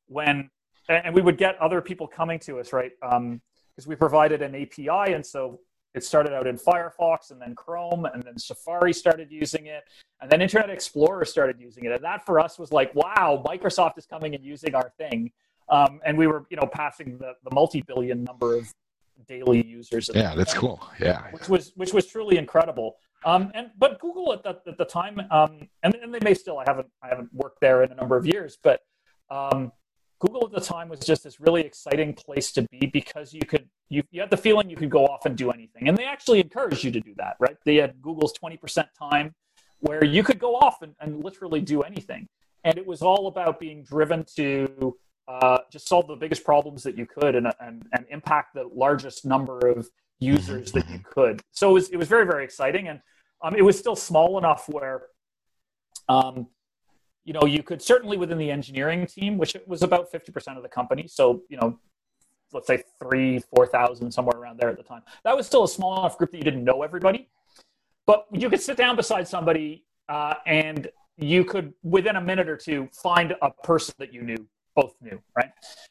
[0.07, 0.51] when
[0.89, 2.93] and we would get other people coming to us, right?
[3.01, 5.61] Because we provided an API, and so
[5.95, 9.85] it started out in Firefox, and then Chrome, and then Safari started using it,
[10.21, 13.97] and then Internet Explorer started using it, and that for us was like, wow, Microsoft
[13.99, 15.31] is coming and using our thing,
[15.69, 18.73] um, and we were, you know, passing the, the multi-billion number of
[19.27, 20.11] daily users.
[20.15, 20.91] Yeah, that's point cool.
[21.01, 21.31] Yeah.
[21.31, 22.97] which was which was truly incredible.
[23.25, 26.59] Um, and but Google at the, at the time, um, and, and they may still.
[26.59, 28.81] I haven't I haven't worked there in a number of years, but
[29.31, 29.73] um,
[30.21, 33.69] Google at the time was just this really exciting place to be because you could
[33.89, 36.41] you, you had the feeling you could go off and do anything, and they actually
[36.41, 37.57] encouraged you to do that, right?
[37.65, 39.35] They had Google's twenty percent time
[39.81, 42.29] where you could go off and, and literally do anything,
[42.63, 44.97] and it was all about being driven to
[45.29, 49.25] uh, just solve the biggest problems that you could and, and and impact the largest
[49.25, 51.41] number of users that you could.
[51.53, 53.01] So it was it was very very exciting, and
[53.43, 55.03] um, it was still small enough where.
[56.09, 56.49] Um,
[57.27, 60.69] you know, you could certainly within the engineering team, which was about 50% of the
[60.69, 61.09] company.
[61.09, 61.79] So, you know,
[62.53, 65.03] let's say three, 4,000, somewhere around there at the time.
[65.25, 67.29] That was still a small enough group that you didn't know everybody.
[68.07, 72.57] But you could sit down beside somebody uh, and you could, within a minute or
[72.57, 75.51] two, find a person that you knew, both knew, right?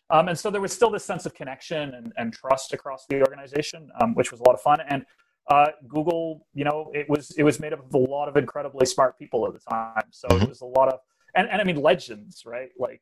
[0.09, 3.19] Um, and so there was still this sense of connection and, and trust across the
[3.21, 4.79] organization, um, which was a lot of fun.
[4.87, 5.05] And
[5.49, 8.85] uh, Google, you know, it was it was made up of a lot of incredibly
[8.85, 10.03] smart people at the time.
[10.11, 10.43] So mm-hmm.
[10.43, 10.99] it was a lot of
[11.35, 12.69] and, and I mean legends, right?
[12.77, 13.01] Like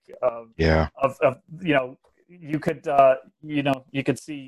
[0.58, 4.48] yeah, of, of you know you could uh, you know you could see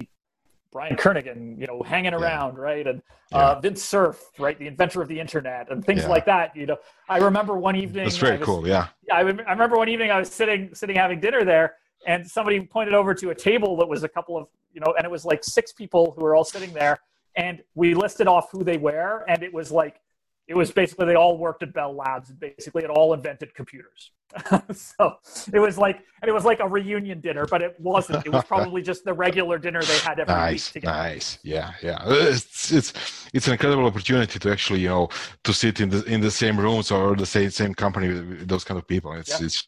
[0.73, 2.61] Brian Kernighan, you know, hanging around, yeah.
[2.61, 2.87] right?
[2.87, 3.59] And uh, yeah.
[3.61, 6.09] Vint Cerf, right, the inventor of the internet, and things yeah.
[6.09, 6.55] like that.
[6.55, 8.03] You know, I remember one evening.
[8.03, 8.67] That's very was, cool.
[8.67, 8.87] Yeah.
[9.11, 11.75] I, I remember one evening I was sitting sitting having dinner there,
[12.07, 15.05] and somebody pointed over to a table that was a couple of you know, and
[15.05, 16.97] it was like six people who were all sitting there,
[17.35, 20.01] and we listed off who they were, and it was like
[20.47, 24.11] it was basically they all worked at Bell Labs and basically it all invented computers.
[24.73, 25.17] so
[25.53, 28.25] it was like and it was like a reunion dinner, but it wasn't.
[28.25, 30.97] It was probably just the regular dinner they had every nice, week together.
[30.97, 31.99] Nice, yeah, yeah.
[32.05, 32.93] It's it's
[33.33, 35.09] it's an incredible opportunity to actually you know
[35.43, 38.63] to sit in the in the same rooms or the same same company with those
[38.63, 39.13] kind of people.
[39.13, 39.45] It's yeah.
[39.45, 39.67] it's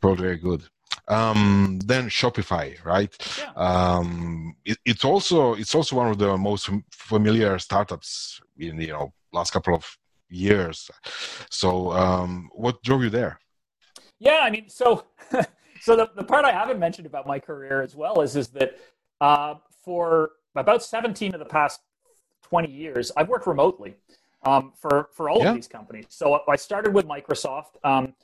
[0.00, 0.62] probably very good.
[1.08, 3.12] Um, then Shopify, right?
[3.38, 3.52] Yeah.
[3.56, 9.12] Um, it, it's also it's also one of the most familiar startups in you know
[9.32, 9.97] last couple of
[10.28, 10.90] years.
[11.50, 13.38] So, um, what drove you there?
[14.18, 15.04] Yeah, I mean, so
[15.80, 18.78] so the, the part I haven't mentioned about my career as well is is that
[19.20, 21.80] uh, for about 17 of the past
[22.42, 23.96] 20 years, I've worked remotely
[24.44, 25.50] um, for for all yeah.
[25.50, 26.06] of these companies.
[26.08, 27.76] So I started with Microsoft.
[27.84, 28.14] Um,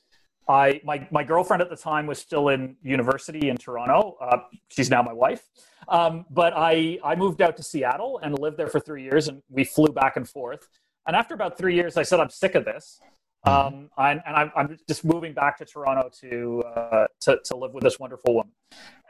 [0.48, 4.16] I my my girlfriend at the time was still in university in Toronto.
[4.20, 4.38] Uh,
[4.68, 5.48] she's now my wife.
[5.88, 9.42] Um, but I I moved out to Seattle and lived there for three years, and
[9.48, 10.68] we flew back and forth.
[11.06, 13.00] And after about three years, I said, I'm sick of this.
[13.46, 13.74] Mm-hmm.
[13.76, 17.74] Um, and, and I'm, I'm, just moving back to Toronto to, uh, to, to live
[17.74, 18.52] with this wonderful woman.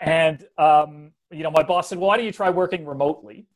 [0.00, 3.46] And, um, you know, my boss said, well, why don't you try working remotely?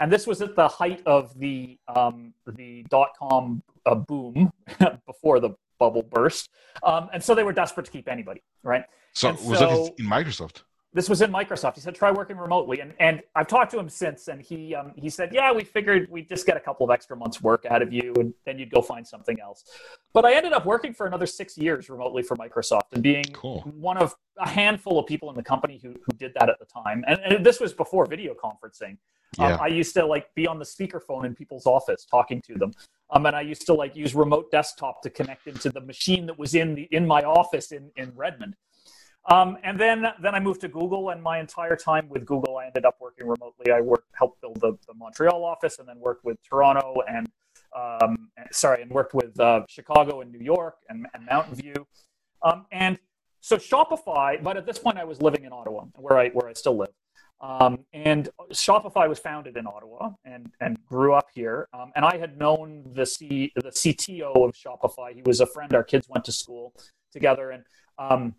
[0.00, 4.52] And this was at the height of the, um, the dot-com uh, boom
[5.06, 6.50] before the bubble burst.
[6.84, 8.84] Um, and so they were desperate to keep anybody, right?
[9.14, 10.62] So and was so, in Microsoft?
[10.94, 11.74] This was in Microsoft.
[11.74, 12.80] He said, try working remotely.
[12.80, 16.08] And, and I've talked to him since, and he, um, he said, yeah, we figured
[16.10, 18.70] we'd just get a couple of extra months work out of you, and then you'd
[18.70, 19.64] go find something else.
[20.14, 23.60] But I ended up working for another six years remotely for Microsoft and being cool.
[23.76, 26.66] one of a handful of people in the company who, who did that at the
[26.66, 27.04] time.
[27.06, 28.96] And, and this was before video conferencing.
[29.38, 29.54] Um, yeah.
[29.54, 32.72] Um, I used to like be on the speakerphone in people's office talking to them.
[33.10, 36.38] Um, and I used to like use remote desktop to connect into the machine that
[36.38, 38.56] was in the in my office in, in Redmond.
[39.28, 42.66] Um, and then, then I moved to Google, and my entire time with Google, I
[42.66, 43.70] ended up working remotely.
[43.70, 47.28] I worked, helped build the, the Montreal office, and then worked with Toronto and
[47.76, 51.86] um, sorry, and worked with uh, Chicago and New York and, and Mountain View.
[52.42, 52.98] Um, and
[53.40, 56.52] so Shopify, but at this point, I was living in Ottawa, where I where I
[56.54, 56.92] still live.
[57.40, 61.68] Um, and Shopify was founded in Ottawa and, and grew up here.
[61.72, 65.14] Um, and I had known the C, the CTO of Shopify.
[65.14, 65.72] He was a friend.
[65.72, 66.74] Our kids went to school
[67.12, 67.62] together, and
[67.98, 68.34] um,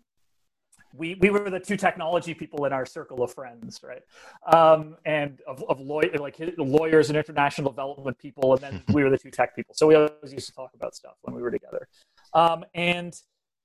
[0.94, 4.02] we, we were the two technology people in our circle of friends, right?
[4.52, 9.10] Um, and of, of law, like lawyers and international development people, and then we were
[9.10, 9.74] the two tech people.
[9.74, 11.88] So we always used to talk about stuff when we were together.
[12.34, 13.14] Um, and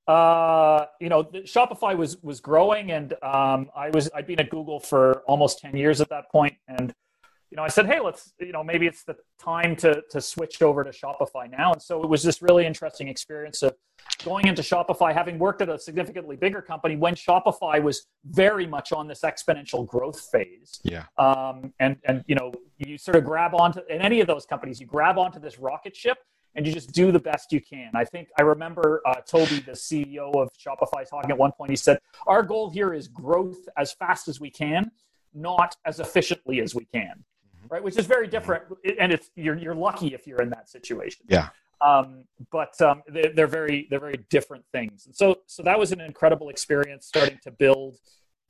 [0.06, 4.78] uh, you know, Shopify was was growing, and um, I was I'd been at Google
[4.78, 6.94] for almost ten years at that point, and
[7.56, 10.60] you know, I said, hey, let's, you know, maybe it's the time to to switch
[10.60, 11.72] over to Shopify now.
[11.72, 13.74] And so it was this really interesting experience of
[14.26, 18.92] going into Shopify, having worked at a significantly bigger company when Shopify was very much
[18.92, 20.80] on this exponential growth phase.
[20.82, 21.04] Yeah.
[21.16, 24.78] Um, and and you know, you sort of grab onto in any of those companies,
[24.78, 26.18] you grab onto this rocket ship
[26.56, 27.90] and you just do the best you can.
[27.94, 31.70] I think I remember uh, Tobi, the CEO of Shopify, talking at one point.
[31.70, 34.90] He said, "Our goal here is growth as fast as we can,
[35.32, 37.24] not as efficiently as we can."
[37.70, 37.82] Right?
[37.82, 38.64] Which is very different,
[38.98, 41.26] and it's you're you're lucky if you're in that situation.
[41.28, 41.48] Yeah.
[41.80, 45.92] Um, but um, they're, they're very they're very different things, and so so that was
[45.92, 47.98] an incredible experience starting to build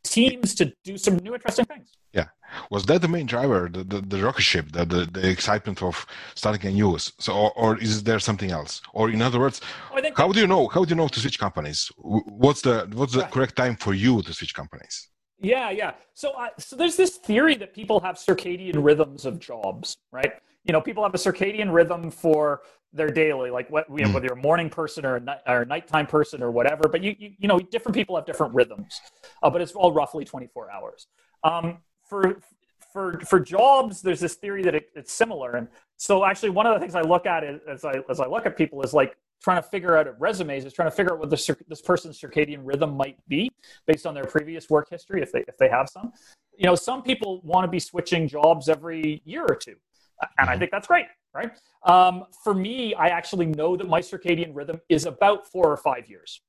[0.04, 1.88] teams to do some new interesting things.
[2.12, 2.28] Yeah,
[2.70, 6.06] was that the main driver, the the, the rocket ship, the, the, the excitement of
[6.34, 7.12] starting a news?
[7.18, 8.80] So, or, or, is there something else?
[8.92, 9.60] Or in other words,
[10.16, 10.68] how do you know?
[10.68, 11.90] How do you know to switch companies?
[11.98, 13.30] What's the what's the right.
[13.30, 15.08] correct time for you to switch companies?
[15.38, 15.92] Yeah, yeah.
[16.14, 20.32] So, uh, so there's this theory that people have circadian rhythms of jobs, right?
[20.64, 24.14] You know, people have a circadian rhythm for their daily, like what, you know, mm.
[24.14, 26.88] whether you're a morning person or a, night, or a nighttime person or whatever.
[26.88, 29.00] But you, you, you know, different people have different rhythms,
[29.42, 31.06] uh, but it's all roughly 24 hours.
[31.44, 32.38] Um, for
[32.92, 36.74] for for jobs, there's this theory that it, it's similar, and so actually one of
[36.74, 39.16] the things I look at is, as I as I look at people is like
[39.42, 42.60] trying to figure out resumes is trying to figure out what this this person's circadian
[42.62, 43.50] rhythm might be
[43.86, 46.12] based on their previous work history if they if they have some.
[46.58, 49.76] You know, some people want to be switching jobs every year or two,
[50.38, 50.60] and I mm-hmm.
[50.60, 51.50] think that's great, right?
[51.84, 56.08] Um, for me, I actually know that my circadian rhythm is about four or five
[56.08, 56.40] years.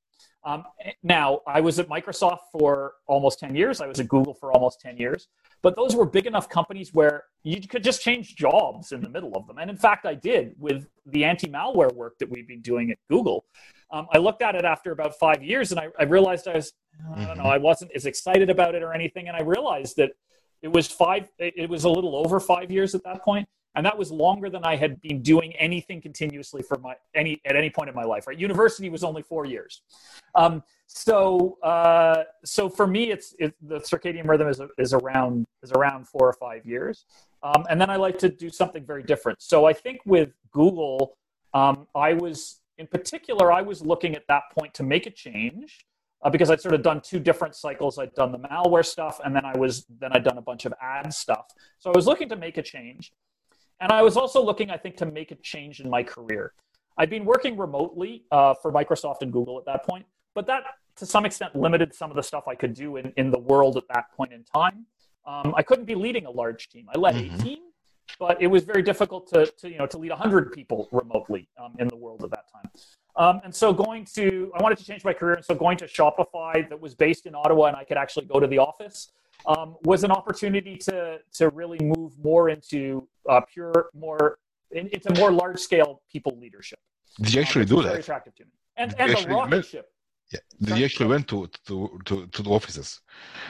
[0.48, 0.64] Um,
[1.04, 3.82] now, I was at Microsoft for almost 10 years.
[3.82, 5.28] I was at Google for almost 10 years.
[5.62, 9.36] But those were big enough companies where you could just change jobs in the middle
[9.36, 9.58] of them.
[9.58, 12.98] And in fact, I did with the anti malware work that we've been doing at
[13.10, 13.44] Google.
[13.92, 16.72] Um, I looked at it after about five years and I, I realized I was,
[17.14, 17.44] I don't know.
[17.44, 19.28] I wasn't as excited about it or anything.
[19.28, 20.12] And I realized that
[20.62, 23.98] it was five, it was a little over five years at that point and that
[23.98, 27.90] was longer than I had been doing anything continuously for my any at any point
[27.90, 28.28] in my life.
[28.28, 29.82] Right, university was only four years.
[30.36, 35.72] Um, so uh, so for me, it's it, the circadian rhythm is is around is
[35.72, 37.06] around four or five years,
[37.44, 39.42] um, and then I like to do something very different.
[39.42, 41.18] So I think with Google,
[41.54, 45.86] um, I was in particular I was looking at that point to make a change.
[46.24, 48.00] Uh, because I'd sort of done two different cycles.
[48.00, 50.74] I'd done the malware stuff, and then I was then I'd done a bunch of
[50.82, 51.46] ad stuff.
[51.78, 53.14] So I was looking to make a change,
[53.80, 56.54] and I was also looking, I think, to make a change in my career.
[56.98, 60.64] I'd been working remotely uh, for Microsoft and Google at that point, but that
[60.96, 63.78] to some extent limited some of the stuff I could do in, in the world
[63.78, 64.88] at that point in time.
[65.26, 66.88] Um, I couldn't be leading a large team.
[66.94, 67.36] I led mm-hmm.
[67.36, 67.60] a team,
[68.18, 71.76] but it was very difficult to, to you know to lead 100 people remotely um,
[71.78, 72.72] in the world at that time.
[73.16, 75.86] Um, and so going to, I wanted to change my career, and so going to
[75.86, 79.12] Shopify that was based in Ottawa, and I could actually go to the office
[79.48, 84.40] um, was an opportunity to to really move more into uh, pure, more
[84.72, 86.80] in, into more large scale people leadership.
[87.22, 87.90] Did you actually um, do that?
[87.90, 89.90] Very attractive to me, and and the rocket ship.
[90.32, 90.40] Yeah.
[90.62, 93.00] Did you actually went to, to to to the offices?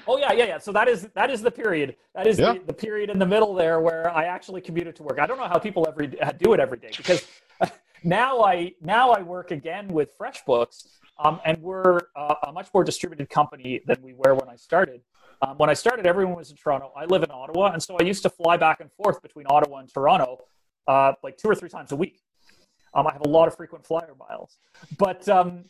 [0.07, 0.57] Oh yeah, yeah, yeah.
[0.59, 1.95] So that is that is the period.
[2.13, 2.53] That is yeah.
[2.53, 5.17] the, the period in the middle there where I actually commuted to work.
[5.19, 7.25] I don't know how people ever do it every day because
[8.03, 10.85] now I now I work again with FreshBooks,
[11.17, 15.01] um, and we're uh, a much more distributed company than we were when I started.
[15.41, 16.91] Um, when I started, everyone was in Toronto.
[16.95, 19.79] I live in Ottawa, and so I used to fly back and forth between Ottawa
[19.79, 20.39] and Toronto
[20.87, 22.21] uh, like two or three times a week.
[22.93, 24.57] Um, I have a lot of frequent flyer miles,
[24.97, 25.65] but um,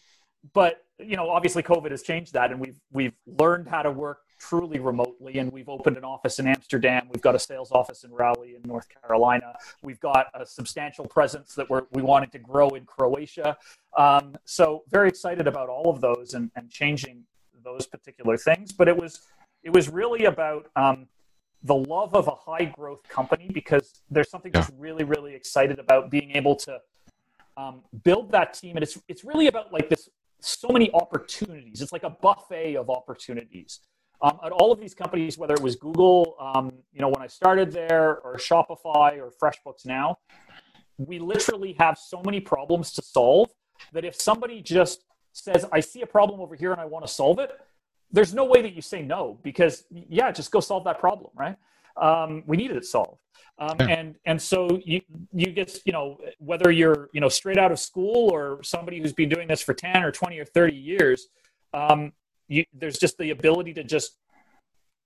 [0.53, 4.19] but you know, obviously, COVID has changed that, and we've we've learned how to work
[4.39, 7.07] truly remotely, and we've opened an office in Amsterdam.
[7.11, 9.53] We've got a sales office in Raleigh, in North Carolina.
[9.81, 13.57] We've got a substantial presence that we're we wanted to grow in Croatia.
[13.97, 17.25] Um, so very excited about all of those and, and changing
[17.63, 18.71] those particular things.
[18.71, 19.21] But it was
[19.63, 21.07] it was really about um,
[21.63, 24.61] the love of a high growth company because there's something yeah.
[24.61, 26.79] that's really really excited about being able to
[27.57, 28.77] um, build that team.
[28.77, 31.81] And it's it's really about like this so many opportunities.
[31.81, 33.79] It's like a buffet of opportunities.
[34.21, 37.27] Um, at all of these companies whether it was google um, you know when i
[37.27, 40.17] started there or shopify or freshbooks now
[40.97, 43.51] we literally have so many problems to solve
[43.93, 47.11] that if somebody just says i see a problem over here and i want to
[47.11, 47.51] solve it
[48.11, 51.57] there's no way that you say no because yeah, just go solve that problem, right?
[51.97, 53.19] Um, we needed it solved.
[53.59, 53.87] Um, yeah.
[53.87, 55.01] and and so you
[55.33, 59.13] you get you know whether you're you know straight out of school or somebody who's
[59.13, 61.29] been doing this for 10 or 20 or 30 years
[61.73, 62.11] um,
[62.47, 64.17] you, there's just the ability to just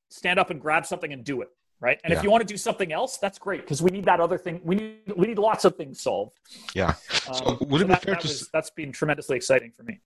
[0.09, 1.47] stand up and grab something and do it
[1.79, 2.17] right and yeah.
[2.17, 4.59] if you want to do something else that's great because we need that other thing
[4.65, 6.37] we need we need lots of things solved
[6.75, 9.37] yeah so um, would so it be that, fair that to was, that's been tremendously
[9.37, 9.97] exciting for me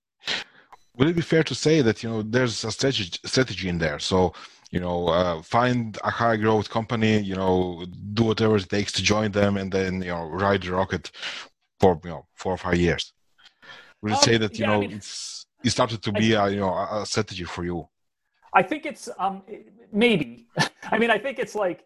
[0.98, 4.00] would it be fair to say that you know there's a strategy strategy in there?
[4.00, 4.34] So
[4.72, 9.04] you know uh, find a high growth company you know do whatever it takes to
[9.04, 11.12] join them and then you know ride the rocket
[11.80, 13.14] for you know four or five years.
[14.02, 16.34] Would you um, say that you yeah, know I mean, it's it started to be
[16.34, 17.88] a you know a strategy for you?
[18.54, 19.44] I think it's um
[19.92, 20.48] maybe.
[20.92, 21.86] I mean i think it's like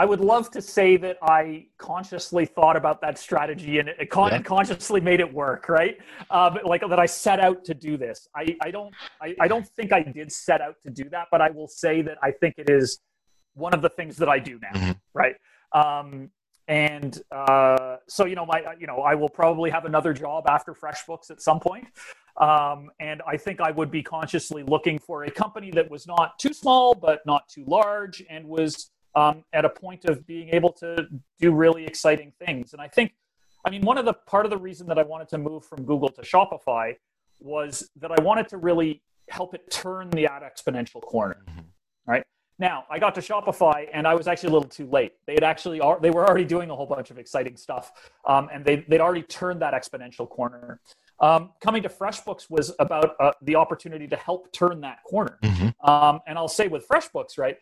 [0.00, 4.30] I would love to say that I consciously thought about that strategy and, it, con-
[4.30, 4.40] yeah.
[4.40, 5.98] consciously made it work, right?
[6.30, 8.26] Um, like that I set out to do this.
[8.34, 11.42] I, I don't I, I don't think I did set out to do that, but
[11.42, 13.00] I will say that I think it is
[13.52, 14.92] one of the things that I do now, mm-hmm.
[15.12, 15.34] right?
[15.72, 16.30] Um,
[16.66, 20.72] and uh, so you know my you know I will probably have another job after
[20.72, 21.88] FreshBooks at some point.
[22.38, 26.38] Um, and I think I would be consciously looking for a company that was not
[26.38, 30.72] too small, but not too large, and was um, at a point of being able
[30.72, 31.08] to
[31.38, 32.72] do really exciting things.
[32.72, 33.14] And I think,
[33.64, 35.84] I mean, one of the part of the reason that I wanted to move from
[35.84, 36.94] Google to Shopify
[37.40, 41.42] was that I wanted to really help it turn the ad exponential corner.
[41.48, 41.60] Mm-hmm.
[42.06, 42.24] Right
[42.58, 45.12] now, I got to Shopify and I was actually a little too late.
[45.26, 47.92] They had actually they were already doing a whole bunch of exciting stuff,
[48.26, 50.80] um, and they they'd already turned that exponential corner.
[51.20, 55.38] Um, coming to FreshBooks was about uh, the opportunity to help turn that corner.
[55.42, 55.88] Mm-hmm.
[55.88, 57.58] Um, and I'll say with FreshBooks, right,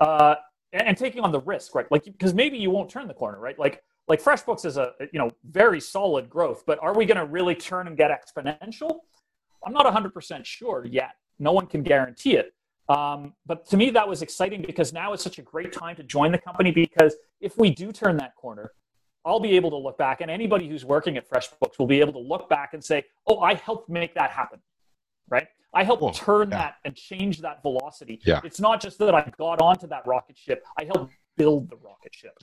[0.00, 0.36] uh,
[0.72, 3.38] and, and, taking on the risk, right, like because maybe you won't turn the corner,
[3.38, 7.18] right, like like FreshBooks is a you know very solid growth, but are we going
[7.18, 9.00] to really turn and get exponential?
[9.64, 11.12] I'm not 100% sure yet.
[11.38, 12.52] No one can guarantee it.
[12.88, 16.02] Um, but to me, that was exciting because now is such a great time to
[16.02, 18.72] join the company because if we do turn that corner,
[19.24, 22.12] I'll be able to look back, and anybody who's working at FreshBooks will be able
[22.14, 24.60] to look back and say, "Oh, I helped make that happen."
[25.28, 25.46] Right?
[25.74, 26.12] I helped cool.
[26.12, 26.58] turn yeah.
[26.58, 28.20] that and change that velocity.
[28.24, 28.40] Yeah.
[28.44, 32.14] It's not just that I got onto that rocket ship; I helped build the rocket
[32.14, 32.36] ship.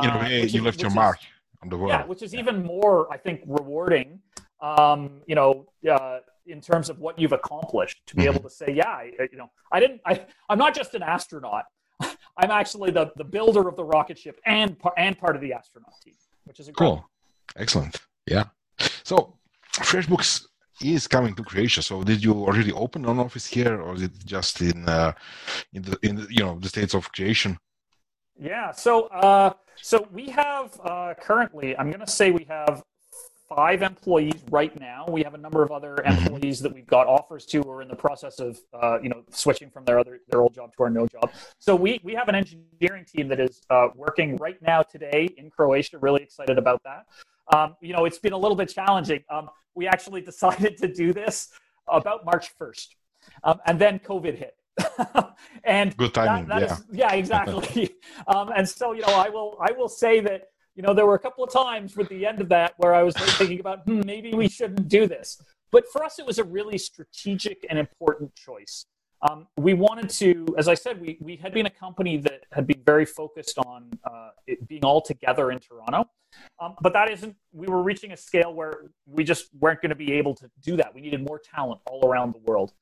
[0.00, 1.18] You know, uh, you left your mark
[1.62, 1.90] on the world.
[1.90, 2.40] Yeah, which is yeah.
[2.40, 4.20] even more, I think, rewarding.
[4.60, 8.34] Um, you know, uh, in terms of what you've accomplished, to be mm-hmm.
[8.34, 10.00] able to say, "Yeah, I, you know, I didn't.
[10.06, 11.64] I, I'm not just an astronaut.
[12.02, 15.92] I'm actually the, the builder of the rocket ship and and part of the astronaut
[16.04, 16.14] team,
[16.44, 16.98] which is incredible.
[16.98, 17.10] cool.
[17.56, 18.00] Excellent.
[18.26, 18.44] Yeah.
[19.02, 19.36] So
[19.74, 20.46] FreshBooks
[20.82, 21.82] is coming to Croatia.
[21.82, 25.12] So did you already open an office here, or is it just in uh,
[25.72, 27.58] in the in the, you know the states of creation?
[28.38, 28.72] Yeah.
[28.72, 29.52] So uh,
[29.82, 32.82] so we have uh, currently, I'm going to say we have
[33.48, 35.06] five employees right now.
[35.08, 36.26] We have a number of other mm-hmm.
[36.26, 39.70] employees that we've got offers to or in the process of uh, you know switching
[39.70, 41.30] from their other their old job to our no job.
[41.58, 45.50] So we we have an engineering team that is uh, working right now today in
[45.50, 45.98] Croatia.
[45.98, 47.06] Really excited about that.
[47.52, 49.22] Um, you know, it's been a little bit challenging.
[49.30, 51.50] Um, we actually decided to do this
[51.88, 52.96] about March first,
[53.44, 54.56] um, and then COVID hit.
[55.64, 56.74] and good timing, that, that yeah.
[56.74, 57.90] Is, yeah, exactly.
[58.26, 61.14] Um, and so, you know, I will I will say that you know, there were
[61.14, 64.00] a couple of times with the end of that where I was thinking about, hmm,
[64.06, 65.42] maybe we shouldn't do this.
[65.70, 68.86] But for us, it was a really strategic and important choice.
[69.28, 72.66] Um, we wanted to, as I said, we, we had been a company that had
[72.66, 74.30] been very focused on uh,
[74.66, 76.08] being all together in Toronto.
[76.60, 79.96] Um, but that isn't, we were reaching a scale where we just weren't going to
[79.96, 80.94] be able to do that.
[80.94, 82.72] We needed more talent all around the world.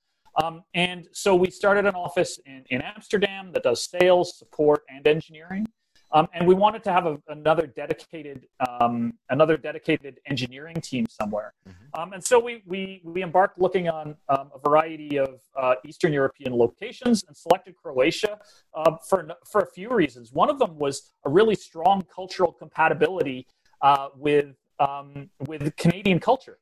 [0.42, 5.06] Um, and so we started an office in, in Amsterdam that does sales, support, and
[5.06, 5.66] engineering.
[6.12, 11.52] Um, and we wanted to have a, another dedicated um, another dedicated engineering team somewhere.
[11.68, 12.00] Mm-hmm.
[12.00, 16.12] Um, and so we, we, we embarked looking on um, a variety of uh, Eastern
[16.12, 18.38] European locations and selected Croatia
[18.74, 20.32] uh, for, for a few reasons.
[20.32, 23.46] One of them was a really strong cultural compatibility
[23.82, 26.58] uh, with, um, with Canadian culture.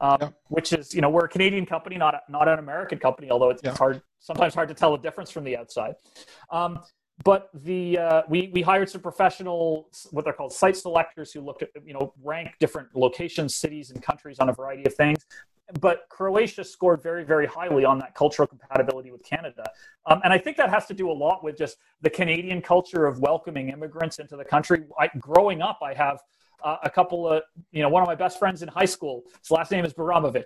[0.00, 0.28] Um, yeah.
[0.46, 3.32] Which is, you know, we're a Canadian company, not a, not an American company.
[3.32, 3.76] Although it's, yeah.
[3.76, 5.94] hard, sometimes hard to tell the difference from the outside.
[7.24, 11.62] But the uh, we we hired some professional what they're called site selectors who looked
[11.62, 15.26] at you know rank different locations, cities, and countries on a variety of things.
[15.80, 19.64] But Croatia scored very very highly on that cultural compatibility with Canada,
[20.06, 23.04] um, and I think that has to do a lot with just the Canadian culture
[23.04, 24.84] of welcoming immigrants into the country.
[24.98, 26.20] I, growing up, I have
[26.62, 27.42] uh, a couple of
[27.72, 29.24] you know one of my best friends in high school.
[29.40, 30.44] His last name is Baramovic,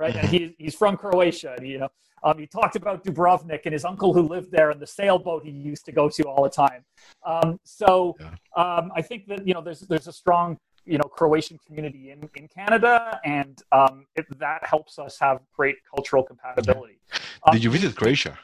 [0.00, 0.16] right?
[0.16, 1.56] And he, he's from Croatia.
[1.62, 1.88] You know,
[2.24, 5.50] um, he talked about Dubrovnik and his uncle who lived there and the sailboat he
[5.50, 6.84] used to go to all the time.
[7.24, 8.30] Um, so yeah.
[8.56, 12.28] um, I think that you know there's there's a strong you know Croatian community in,
[12.34, 16.98] in Canada, and um, it, that helps us have great cultural compatibility.
[17.12, 18.38] Did um, you visit Croatia?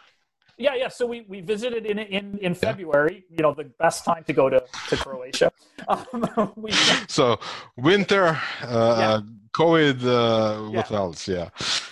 [0.59, 0.88] Yeah, yeah.
[0.88, 3.24] So we, we visited in in in February.
[3.30, 5.50] You know, the best time to go to to Croatia.
[5.88, 6.72] Um, we,
[7.07, 7.38] so
[7.76, 8.40] winter.
[8.62, 9.20] Uh, yeah
[9.57, 10.04] COVID.
[10.04, 10.96] Uh, what yeah.
[10.96, 11.28] else?
[11.28, 11.48] Yeah.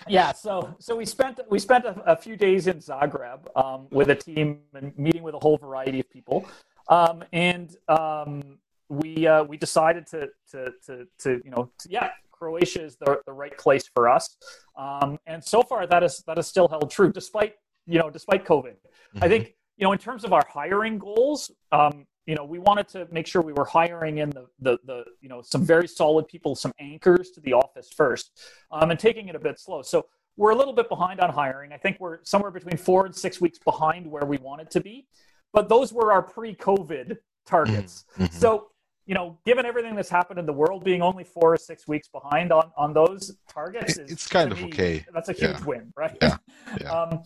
[0.07, 0.33] Yeah.
[0.33, 4.15] So so we spent we spent a, a few days in Zagreb um, with a
[4.15, 6.47] team and meeting with a whole variety of people,
[6.89, 8.59] um, and um,
[8.89, 13.21] we uh, we decided to to to, to you know to, yeah Croatia is the,
[13.25, 14.37] the right place for us,
[14.77, 17.55] um, and so far that is that is still held true despite
[17.87, 18.75] you know despite COVID.
[18.75, 19.25] Mm-hmm.
[19.25, 22.89] I think you know in terms of our hiring goals, um, you know, we wanted
[22.89, 26.27] to make sure we were hiring in the, the, the you know, some very solid
[26.27, 29.83] people, some anchors to the office first, um, and taking it a bit slow.
[29.83, 30.07] So
[30.37, 31.73] we're a little bit behind on hiring.
[31.73, 35.07] I think we're somewhere between four and six weeks behind where we wanted to be,
[35.53, 38.05] but those were our pre-COVID targets.
[38.13, 38.25] Mm-hmm.
[38.25, 38.39] mm-hmm.
[38.39, 38.69] So,
[39.07, 42.09] you know, given everything that's happened in the world, being only four or six weeks
[42.09, 45.05] behind on, on those targets, is, it's kind of me, okay.
[45.13, 45.65] That's a huge yeah.
[45.65, 46.17] win, right?
[46.23, 46.39] Yeah.
[46.81, 46.91] yeah.
[46.91, 47.23] um,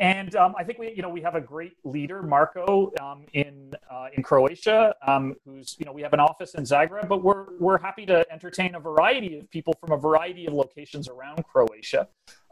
[0.00, 3.74] and um, I think we, you know, we have a great leader, Marco, um, in
[3.90, 7.58] uh, in Croatia, um, who's, you know, we have an office in Zagreb, but we're
[7.58, 12.08] we're happy to entertain a variety of people from a variety of locations around Croatia,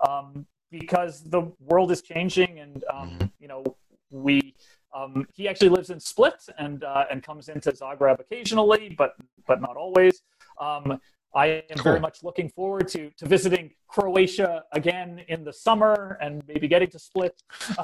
[0.06, 3.26] um, because the world is changing, and um, mm-hmm.
[3.40, 3.64] you know,
[4.10, 4.54] we.
[4.94, 9.60] Um, he actually lives in Split and uh, and comes into Zagreb occasionally, but but
[9.60, 10.22] not always.
[10.58, 10.98] Um,
[11.38, 11.84] I am cool.
[11.84, 16.90] very much looking forward to, to visiting Croatia again in the summer and maybe getting
[16.90, 17.40] to Split.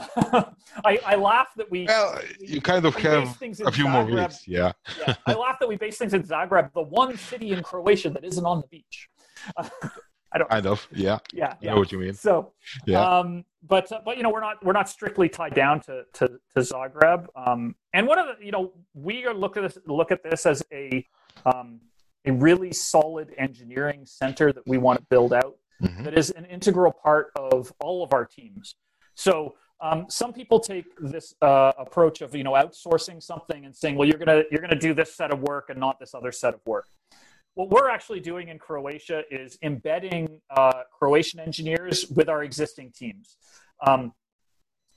[0.84, 1.84] I, I laugh that we.
[1.84, 3.90] Well, you kind of have a few Zagreb.
[3.92, 4.72] more weeks, yeah.
[4.98, 5.14] yeah.
[5.26, 8.44] I laugh that we base things in Zagreb, the one city in Croatia that isn't
[8.44, 9.08] on the beach.
[9.56, 10.50] I don't.
[10.50, 11.20] Kind of, yeah.
[11.32, 11.70] Yeah, yeah.
[11.70, 12.14] I know what you mean.
[12.14, 12.54] So,
[12.86, 13.08] yeah.
[13.08, 16.26] Um, but uh, but you know we're not we're not strictly tied down to to,
[16.26, 17.26] to Zagreb.
[17.36, 20.44] Um, and one of the you know we are look at this look at this
[20.44, 21.06] as a
[21.46, 21.80] um,
[22.26, 26.04] a really solid engineering center that we want to build out mm-hmm.
[26.04, 28.76] that is an integral part of all of our teams.
[29.14, 33.96] So um, some people take this uh, approach of you know outsourcing something and saying,
[33.96, 36.54] well, you're gonna you're gonna do this set of work and not this other set
[36.54, 36.86] of work.
[37.54, 43.36] What we're actually doing in Croatia is embedding uh, Croatian engineers with our existing teams.
[43.86, 44.12] Um,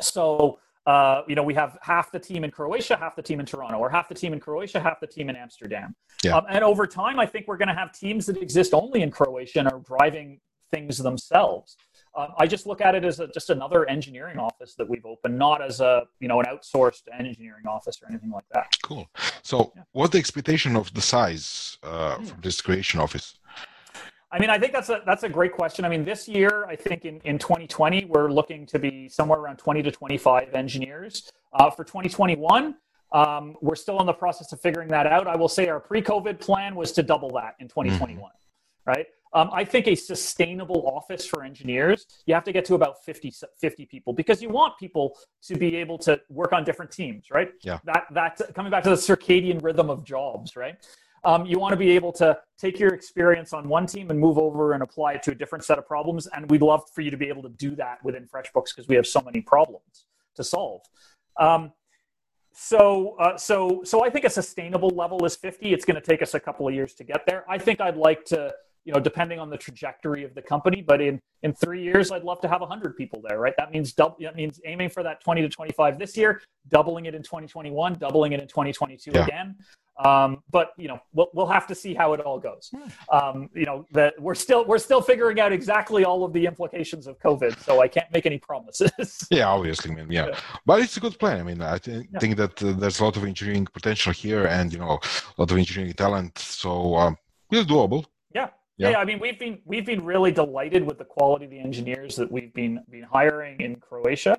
[0.02, 3.46] so uh, you know, we have half the team in Croatia, half the team in
[3.46, 5.94] Toronto, or half the team in Croatia, half the team in Amsterdam.
[6.24, 6.38] Yeah.
[6.38, 9.12] Um, and over time, I think we're going to have teams that exist only in
[9.12, 10.40] Croatia and are driving
[10.72, 11.76] things themselves.
[12.16, 15.38] Um, I just look at it as a, just another engineering office that we've opened,
[15.38, 18.68] not as a you know an outsourced engineering office or anything like that.
[18.82, 19.08] Cool.
[19.44, 19.84] So, yeah.
[19.92, 22.26] what's the expectation of the size uh, hmm.
[22.26, 23.38] for this Croatian office?
[24.32, 25.86] I mean, I think that's a that's a great question.
[25.86, 29.58] I mean, this year, I think in, in 2020, we're looking to be somewhere around
[29.58, 31.32] 20 to 25 engineers.
[31.54, 32.76] Uh, for 2021,
[33.14, 35.28] um, we're still in the process of figuring that out.
[35.28, 38.90] I will say our pre-COVID plan was to double that in 2021, mm-hmm.
[38.90, 39.08] right?
[39.34, 43.34] Um, I think a sustainable office for engineers, you have to get to about 50,
[43.60, 47.52] 50 people because you want people to be able to work on different teams, right?
[47.62, 47.80] Yeah.
[47.84, 50.78] That that's coming back to the circadian rhythm of jobs, right?
[51.24, 54.38] Um, you want to be able to take your experience on one team and move
[54.38, 56.28] over and apply it to a different set of problems.
[56.28, 58.96] And we'd love for you to be able to do that within FreshBooks because we
[58.96, 60.06] have so many problems
[60.36, 60.82] to solve.
[61.40, 61.72] Um,
[62.54, 65.74] so, uh, so, so I think a sustainable level is 50.
[65.74, 67.46] It's going to take us a couple of years to get there.
[67.48, 68.52] I think I'd like to,
[68.88, 72.24] you know, depending on the trajectory of the company, but in in three years, I'd
[72.24, 73.38] love to have 100 people there.
[73.38, 73.54] Right?
[73.58, 74.16] That means double.
[74.22, 78.32] That means aiming for that 20 to 25 this year, doubling it in 2021, doubling
[78.32, 79.26] it in 2022 yeah.
[79.26, 79.56] again.
[80.06, 82.72] Um, but you know, we'll, we'll have to see how it all goes.
[82.74, 83.16] Hmm.
[83.16, 87.08] Um, you know, that we're still we're still figuring out exactly all of the implications
[87.08, 89.28] of COVID, so I can't make any promises.
[89.32, 90.28] yeah, obviously, I mean, yeah.
[90.28, 90.40] yeah.
[90.66, 91.40] but it's a good plan.
[91.40, 92.20] I mean, I th- yeah.
[92.20, 95.00] think that uh, there's a lot of engineering potential here, and you know,
[95.38, 96.38] a lot of engineering talent.
[96.38, 97.18] So um,
[97.52, 98.06] it's doable.
[98.36, 98.92] Yeah, yeah.
[98.92, 102.16] yeah, I mean, we've been we've been really delighted with the quality of the engineers
[102.18, 104.38] that we've been been hiring in Croatia,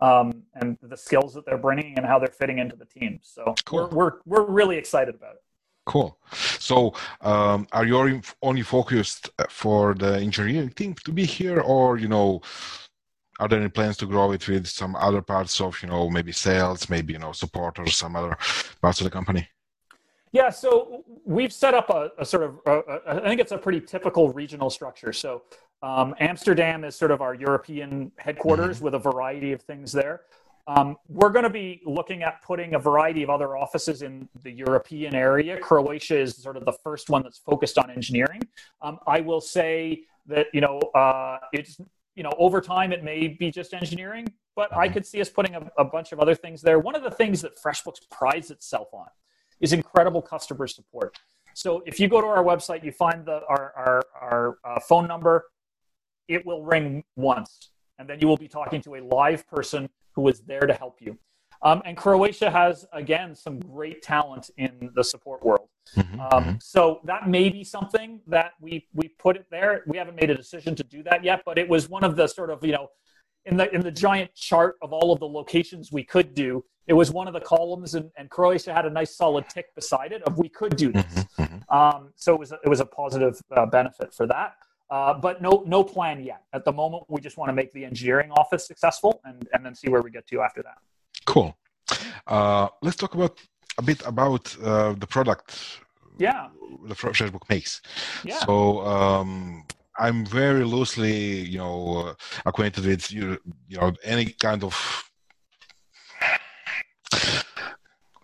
[0.00, 3.18] um, and the skills that they're bringing and how they're fitting into the team.
[3.22, 3.88] So cool.
[3.92, 5.42] we're, we're we're really excited about it.
[5.86, 6.18] Cool.
[6.32, 12.08] So, um, are you only focused for the engineering team to be here, or you
[12.08, 12.40] know,
[13.38, 16.32] are there any plans to grow it with some other parts of you know maybe
[16.32, 18.36] sales, maybe you know support or some other
[18.80, 19.46] parts of the company?
[20.34, 23.56] Yeah, so we've set up a, a sort of, a, a, I think it's a
[23.56, 25.12] pretty typical regional structure.
[25.12, 25.42] So
[25.80, 28.86] um, Amsterdam is sort of our European headquarters mm-hmm.
[28.86, 30.22] with a variety of things there.
[30.66, 34.50] Um, we're going to be looking at putting a variety of other offices in the
[34.50, 35.56] European area.
[35.56, 38.40] Croatia is sort of the first one that's focused on engineering.
[38.82, 41.78] Um, I will say that you know uh, it's
[42.16, 44.26] you know over time it may be just engineering,
[44.56, 46.78] but I could see us putting a, a bunch of other things there.
[46.78, 49.06] One of the things that FreshBooks prides itself on
[49.60, 51.16] is incredible customer support.
[51.54, 55.06] So if you go to our website, you find the, our, our, our uh, phone
[55.06, 55.44] number,
[56.28, 60.28] it will ring once, and then you will be talking to a live person who
[60.28, 61.18] is there to help you.
[61.62, 65.68] Um, and Croatia has, again, some great talent in the support world.
[65.96, 66.52] Mm-hmm, um, mm-hmm.
[66.60, 69.82] So that may be something that we, we put it there.
[69.86, 72.26] We haven't made a decision to do that yet, but it was one of the
[72.26, 72.88] sort of, you know,
[73.46, 76.92] in the in the giant chart of all of the locations we could do, it
[76.92, 80.22] was one of the columns, and, and Croatia had a nice solid tick beside it
[80.22, 81.04] of we could do this.
[81.04, 81.76] Mm-hmm, mm-hmm.
[81.76, 84.56] Um, so it was a, it was a positive uh, benefit for that.
[84.90, 86.42] Uh, but no no plan yet.
[86.52, 89.74] At the moment, we just want to make the engineering office successful, and and then
[89.74, 90.78] see where we get to after that.
[91.24, 91.56] Cool.
[92.26, 93.40] Uh, let's talk about
[93.78, 95.80] a bit about uh, the product.
[96.18, 96.48] Yeah.
[96.86, 97.80] The Fresh Book makes.
[98.24, 98.38] Yeah.
[98.44, 98.86] So.
[98.86, 99.64] Um,
[99.96, 104.74] I'm very loosely, you know, acquainted with you, you know, any kind of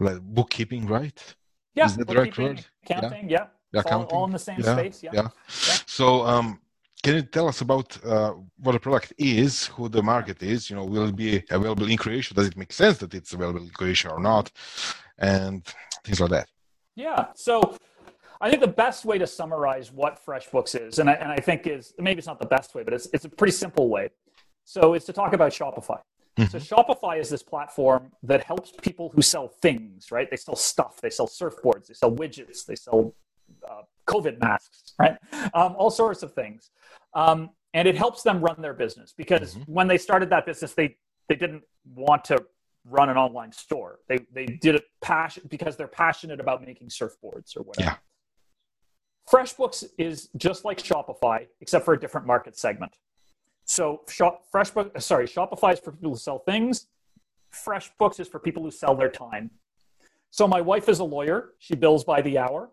[0.00, 1.18] like bookkeeping, right?
[1.74, 2.64] Yeah, Is that the right word?
[2.84, 3.46] Accounting, yeah.
[3.72, 3.82] yeah.
[3.86, 4.76] All, all, in the same yeah.
[4.76, 5.10] space, yeah.
[5.12, 5.22] yeah.
[5.22, 5.76] yeah.
[5.86, 6.60] So, um,
[7.02, 10.68] can you tell us about uh, what the product is, who the market is?
[10.68, 12.34] You know, will it be available in Croatia?
[12.34, 14.50] Does it make sense that it's available in Croatia or not?
[15.18, 15.64] And
[16.04, 16.48] things like that.
[16.96, 17.28] Yeah.
[17.34, 17.76] So
[18.40, 21.66] I think the best way to summarize what FreshBooks is, and I, and I think
[21.66, 24.10] is maybe it's not the best way, but it's, it's a pretty simple way.
[24.64, 26.00] So it's to talk about Shopify.
[26.48, 30.30] So Shopify is this platform that helps people who sell things, right?
[30.30, 33.14] They sell stuff, they sell surfboards, they sell widgets, they sell
[33.68, 35.16] uh, COVID masks, right?
[35.54, 36.70] Um, all sorts of things.
[37.14, 39.72] Um, and it helps them run their business because mm-hmm.
[39.72, 40.96] when they started that business, they,
[41.28, 41.62] they didn't
[41.94, 42.44] want to
[42.84, 44.00] run an online store.
[44.08, 47.90] They, they did it passion because they're passionate about making surfboards or whatever.
[47.90, 47.96] Yeah.
[49.30, 52.92] FreshBooks is just like Shopify, except for a different market segment.
[53.70, 56.88] So Shop, FreshBooks, sorry, Shopify is for people who sell things.
[57.54, 59.48] FreshBooks is for people who sell their time.
[60.32, 61.50] So my wife is a lawyer.
[61.60, 62.70] She bills by the hour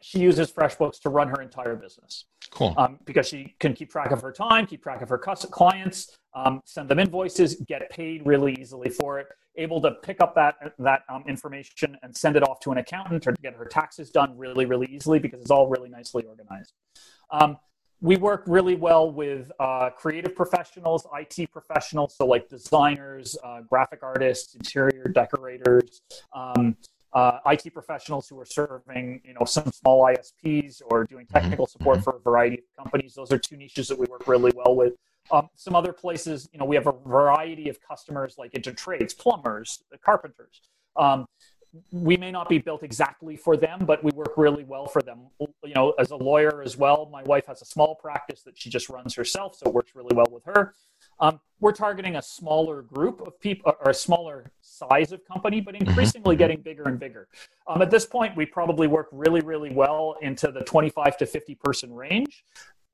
[0.00, 2.24] she uses FreshBooks to run her entire business.
[2.50, 2.74] Cool.
[2.76, 6.62] Um, because she can keep track of her time, keep track of her clients, um,
[6.64, 9.26] send them invoices, get paid really easily for it.
[9.56, 13.26] Able to pick up that that um, information and send it off to an accountant
[13.26, 16.72] or to get her taxes done really, really easily because it's all really nicely organized.
[18.00, 24.02] We work really well with uh, creative professionals, IT professionals, so like designers, uh, graphic
[24.02, 26.02] artists, interior decorators.
[26.32, 26.76] Um,
[27.12, 31.34] uh, IT professionals who are serving, you know, some small ISPs or doing mm-hmm.
[31.34, 32.04] technical support mm-hmm.
[32.04, 33.14] for a variety of companies.
[33.14, 34.94] Those are two niches that we work really well with.
[35.30, 39.14] Um, some other places, you know, we have a variety of customers like into trades,
[39.14, 40.60] plumbers, carpenters.
[40.96, 41.26] Um,
[41.92, 45.26] we may not be built exactly for them, but we work really well for them.
[45.40, 48.70] You know, as a lawyer as well, my wife has a small practice that she
[48.70, 50.74] just runs herself, so it works really well with her.
[51.20, 55.74] Um, we're targeting a smaller group of people or a smaller size of company, but
[55.74, 55.88] mm-hmm.
[55.88, 56.38] increasingly mm-hmm.
[56.38, 57.28] getting bigger and bigger.
[57.66, 61.54] Um, at this point, we probably work really, really well into the 25 to 50
[61.56, 62.44] person range.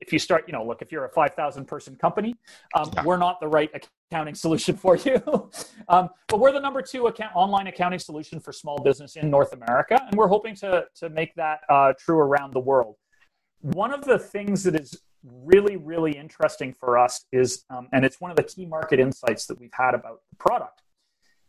[0.05, 2.35] If you start, you know, look, if you're a 5,000 person company,
[2.75, 3.03] um, yeah.
[3.03, 5.49] we're not the right accounting solution for you.
[5.89, 9.53] um, but we're the number two account, online accounting solution for small business in North
[9.53, 12.95] America, and we're hoping to, to make that uh, true around the world.
[13.61, 18.21] One of the things that is really, really interesting for us is, um, and it's
[18.21, 20.83] one of the key market insights that we've had about the product,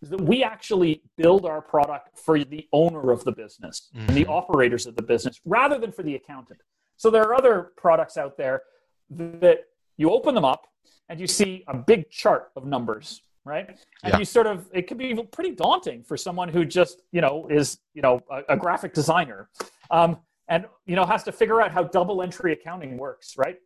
[0.00, 4.08] is that we actually build our product for the owner of the business mm-hmm.
[4.08, 6.60] and the operators of the business rather than for the accountant.
[6.96, 8.62] So there are other products out there
[9.10, 9.64] that
[9.96, 10.66] you open them up
[11.08, 13.68] and you see a big chart of numbers right
[14.02, 14.18] and yeah.
[14.18, 17.78] you sort of it can be pretty daunting for someone who just you know is
[17.94, 19.48] you know a, a graphic designer
[19.92, 20.18] um,
[20.48, 23.60] and you know has to figure out how double entry accounting works right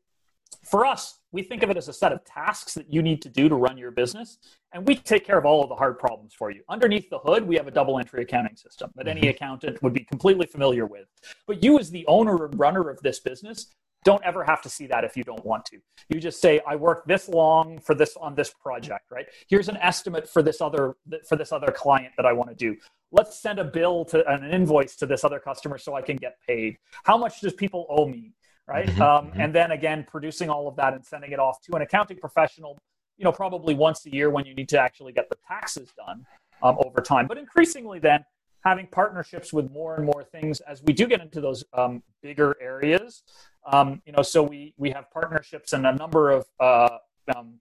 [0.64, 3.28] for us, we think of it as a set of tasks that you need to
[3.28, 4.38] do to run your business,
[4.72, 6.62] and we take care of all of the hard problems for you.
[6.68, 9.30] Underneath the hood, we have a double entry accounting system that any mm-hmm.
[9.30, 11.06] accountant would be completely familiar with.
[11.46, 14.86] But you, as the owner and runner of this business, don't ever have to see
[14.86, 15.78] that if you don't want to.
[16.08, 19.26] You just say, "I worked this long for this on this project, right?
[19.48, 20.96] Here's an estimate for this other
[21.28, 22.76] for this other client that I want to do.
[23.12, 26.38] Let's send a bill to an invoice to this other customer so I can get
[26.46, 26.78] paid.
[27.04, 28.32] How much does people owe me?
[28.66, 28.86] Right?
[28.86, 29.40] Mm-hmm, um, mm-hmm.
[29.40, 32.78] And then again, producing all of that and sending it off to an accounting professional,
[33.16, 36.26] you know, probably once a year when you need to actually get the taxes done
[36.62, 37.26] um, over time.
[37.26, 38.24] But increasingly, then
[38.64, 42.56] having partnerships with more and more things as we do get into those um, bigger
[42.60, 43.22] areas.
[43.70, 46.98] Um, you know, so we we have partnerships and a number of uh,
[47.34, 47.54] um,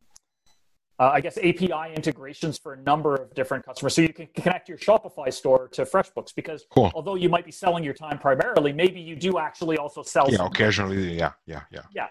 [1.00, 3.95] uh, I guess API integrations for a number of different customers.
[3.95, 6.91] So you can connect your Shopify store to FreshBooks because cool.
[6.93, 10.30] although you might be selling your time primarily, maybe you do actually also sell.
[10.30, 11.18] Yeah, occasionally.
[11.18, 11.82] Yeah, yeah, yeah.
[11.93, 12.08] Yeah.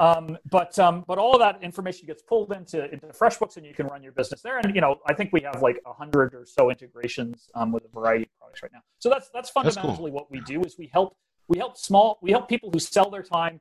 [0.00, 3.72] Um, but um, but all of that information gets pulled into into FreshBooks, and you
[3.72, 4.58] can run your business there.
[4.58, 7.84] And you know, I think we have like a hundred or so integrations um, with
[7.84, 8.80] a variety of products right now.
[8.98, 10.10] So that's that's fundamentally that's cool.
[10.10, 11.16] what we do is we help
[11.48, 13.60] we help small we help people who sell their time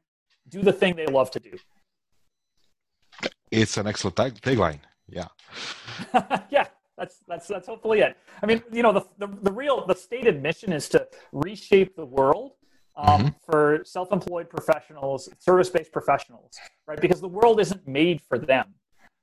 [0.49, 1.51] do the thing they love to do.
[3.55, 4.79] It's an excellent tag, tagline.
[5.07, 5.27] Yeah.
[6.49, 8.17] yeah, that's that's that's hopefully it.
[8.43, 12.05] I mean, you know, the, the, the real the stated mission is to reshape the
[12.05, 12.51] world
[12.97, 13.27] um, mm-hmm.
[13.45, 16.51] for self-employed professionals, service-based professionals,
[16.85, 16.99] right?
[16.99, 18.73] Because the world isn't made for them.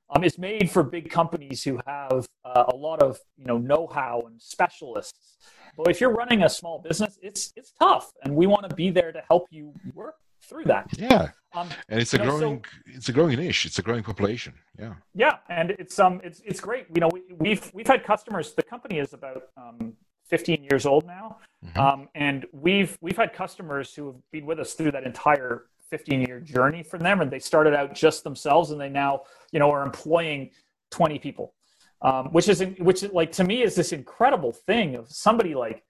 [0.09, 4.23] Um, it's made for big companies who have uh, a lot of you know know-how
[4.25, 5.37] and specialists.
[5.77, 8.89] But if you're running a small business, it's it's tough, and we want to be
[8.89, 10.87] there to help you work through that.
[10.97, 13.65] Yeah, um, and it's a growing know, so, it's a growing niche.
[13.65, 14.53] It's a growing population.
[14.79, 14.93] Yeah.
[15.13, 16.87] Yeah, and it's um it's it's great.
[16.93, 18.53] You know, we, have we've, we've had customers.
[18.53, 19.93] The company is about um,
[20.27, 21.79] 15 years old now, mm-hmm.
[21.79, 26.21] um, and we've we've had customers who have been with us through that entire 15
[26.21, 29.21] year journey for them, and they started out just themselves, and they now
[29.51, 30.49] you know are employing
[30.89, 31.53] 20 people,
[32.01, 35.83] um, which is which like to me is this incredible thing of somebody like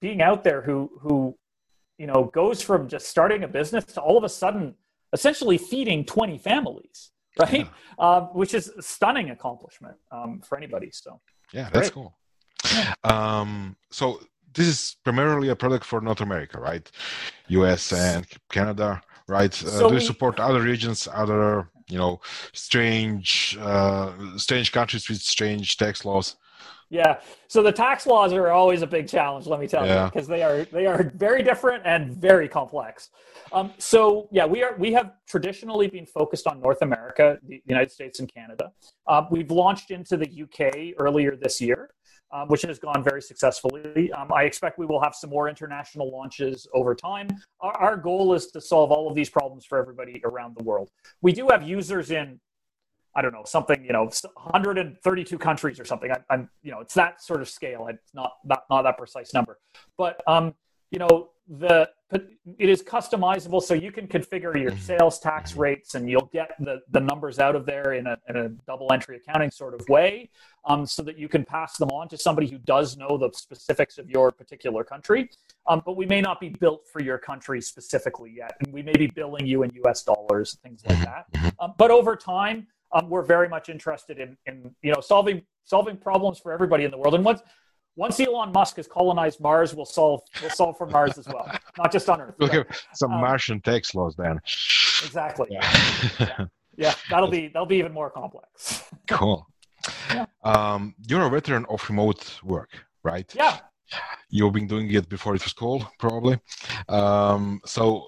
[0.00, 1.36] being out there who who
[2.02, 4.74] you know goes from just starting a business to all of a sudden
[5.12, 7.68] essentially feeding 20 families, right?
[7.68, 8.04] Yeah.
[8.06, 10.90] Uh, which is a stunning accomplishment um, for anybody.
[10.92, 11.20] So,
[11.52, 11.92] yeah, that's Great.
[11.92, 12.18] cool.
[12.74, 12.94] Yeah.
[13.04, 14.20] Um, so,
[14.54, 16.90] this is primarily a product for North America, right?
[17.48, 19.54] US and Canada, right?
[19.64, 22.20] Uh, so do you we, support other regions, other you know,
[22.52, 26.36] strange, uh, strange countries with strange tax laws?
[26.92, 27.20] Yeah.
[27.48, 30.04] So the tax laws are always a big challenge, let me tell yeah.
[30.04, 33.08] you, because they are they are very different and very complex.
[33.50, 37.90] Um, so yeah, we are we have traditionally been focused on North America, the United
[37.90, 38.72] States, and Canada.
[39.06, 41.94] Uh, we've launched into the UK earlier this year,
[42.30, 44.12] um, which has gone very successfully.
[44.12, 47.28] Um, I expect we will have some more international launches over time.
[47.60, 50.90] Our, our goal is to solve all of these problems for everybody around the world.
[51.22, 52.38] We do have users in
[53.14, 56.10] I don't know, something, you know, 132 countries or something.
[56.10, 57.86] I, am you know, it's that sort of scale.
[57.88, 59.58] It's not, not, not that precise number,
[59.98, 60.54] but, um,
[60.90, 61.88] you know, the,
[62.58, 63.62] it is customizable.
[63.62, 64.80] So you can configure your mm-hmm.
[64.80, 65.60] sales tax mm-hmm.
[65.60, 68.92] rates and you'll get the, the numbers out of there in a, in a double
[68.92, 70.30] entry accounting sort of way.
[70.64, 73.98] Um, so that you can pass them on to somebody who does know the specifics
[73.98, 75.28] of your particular country.
[75.66, 78.52] Um, but we may not be built for your country specifically yet.
[78.60, 81.42] And we may be billing you in US dollars, things like mm-hmm.
[81.42, 81.54] that.
[81.58, 85.96] Um, but over time, um, we're very much interested in, in you know solving solving
[85.96, 87.14] problems for everybody in the world.
[87.14, 87.42] And once
[87.96, 91.92] once Elon Musk has colonized Mars, we'll solve we'll solve for Mars as well, not
[91.92, 92.34] just on Earth.
[92.38, 94.38] Look at some um, Martian tax laws then.
[95.04, 95.48] Exactly.
[95.50, 95.78] Yeah.
[96.20, 96.44] yeah.
[96.76, 96.94] yeah.
[97.10, 98.84] that'll be that'll be even more complex.
[99.08, 99.46] cool.
[100.10, 100.26] Yeah.
[100.44, 102.70] Um, you're a veteran of remote work,
[103.02, 103.30] right?
[103.34, 103.58] Yeah.
[104.30, 106.38] You've been doing it before it was cool, probably.
[106.88, 108.06] Um, so,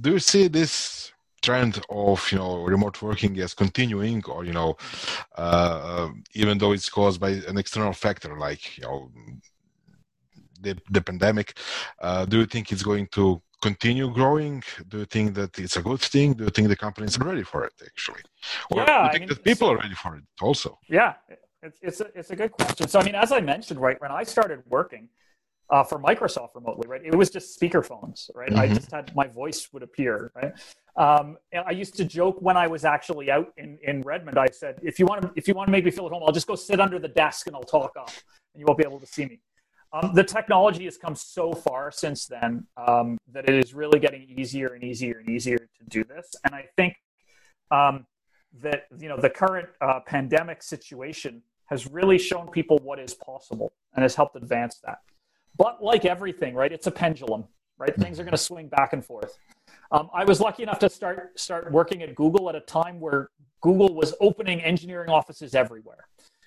[0.00, 1.12] do you see this
[1.42, 4.76] trend of you know remote working is continuing or you know
[5.36, 9.10] uh, even though it's caused by an external factor like you know
[10.60, 11.56] the, the pandemic
[12.00, 14.62] uh, do you think it's going to continue growing?
[14.88, 16.32] Do you think that it's a good thing?
[16.32, 18.22] Do you think the companies are ready for it actually?
[18.70, 20.78] Or yeah, do you think I mean, that people so, are ready for it also?
[20.88, 21.12] Yeah
[21.62, 22.88] it's, it's, a, it's a good question.
[22.88, 25.08] So i mean as i mentioned right when i started working
[25.70, 27.00] uh, for Microsoft remotely, right?
[27.04, 28.50] It was just speakerphones, right?
[28.50, 28.58] Mm-hmm.
[28.58, 30.52] I just had my voice would appear, right?
[30.96, 34.38] Um, I used to joke when I was actually out in, in Redmond.
[34.38, 36.22] I said, if you want to if you want to make me feel at home,
[36.26, 38.10] I'll just go sit under the desk and I'll talk up,
[38.52, 39.40] and you won't be able to see me.
[39.92, 44.22] Um, the technology has come so far since then um, that it is really getting
[44.22, 46.34] easier and easier and easier to do this.
[46.44, 46.94] And I think
[47.70, 48.06] um,
[48.62, 53.72] that you know the current uh, pandemic situation has really shown people what is possible
[53.94, 54.98] and has helped advance that.
[55.56, 57.44] But like everything, right, it's a pendulum,
[57.78, 57.94] right?
[57.96, 59.38] Things are going to swing back and forth.
[59.92, 63.30] Um, I was lucky enough to start start working at Google at a time where
[63.60, 66.06] Google was opening engineering offices everywhere.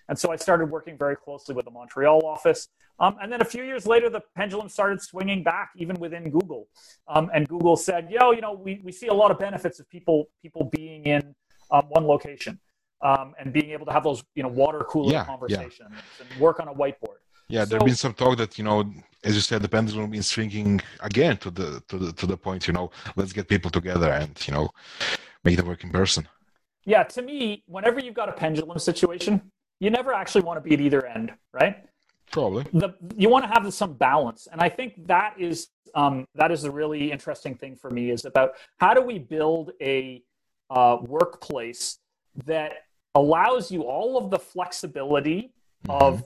[0.09, 2.67] And so I started working very closely with the Montreal office.
[2.99, 6.67] Um, and then a few years later, the pendulum started swinging back, even within Google.
[7.07, 9.89] Um, and Google said, yo, you know, we, we see a lot of benefits of
[9.89, 11.33] people people being in
[11.71, 12.59] um, one location
[13.01, 16.25] um, and being able to have those, you know, water cooler yeah, conversations yeah.
[16.31, 17.22] and work on a whiteboard.
[17.53, 18.91] Yeah, there's been some talk that you know,
[19.23, 22.65] as you said, the pendulum is swinging again to the to the to the point.
[22.67, 24.71] You know, let's get people together and you know,
[25.43, 26.27] make the work in person.
[26.85, 29.33] Yeah, to me, whenever you've got a pendulum situation,
[29.79, 31.75] you never actually want to be at either end, right?
[32.31, 32.63] Probably.
[32.73, 36.63] The, you want to have some balance, and I think that is um, that is
[36.63, 38.09] a really interesting thing for me.
[38.09, 40.23] Is about how do we build a
[40.71, 41.99] uh, workplace
[42.47, 42.71] that
[43.13, 45.53] allows you all of the flexibility.
[45.89, 46.25] Of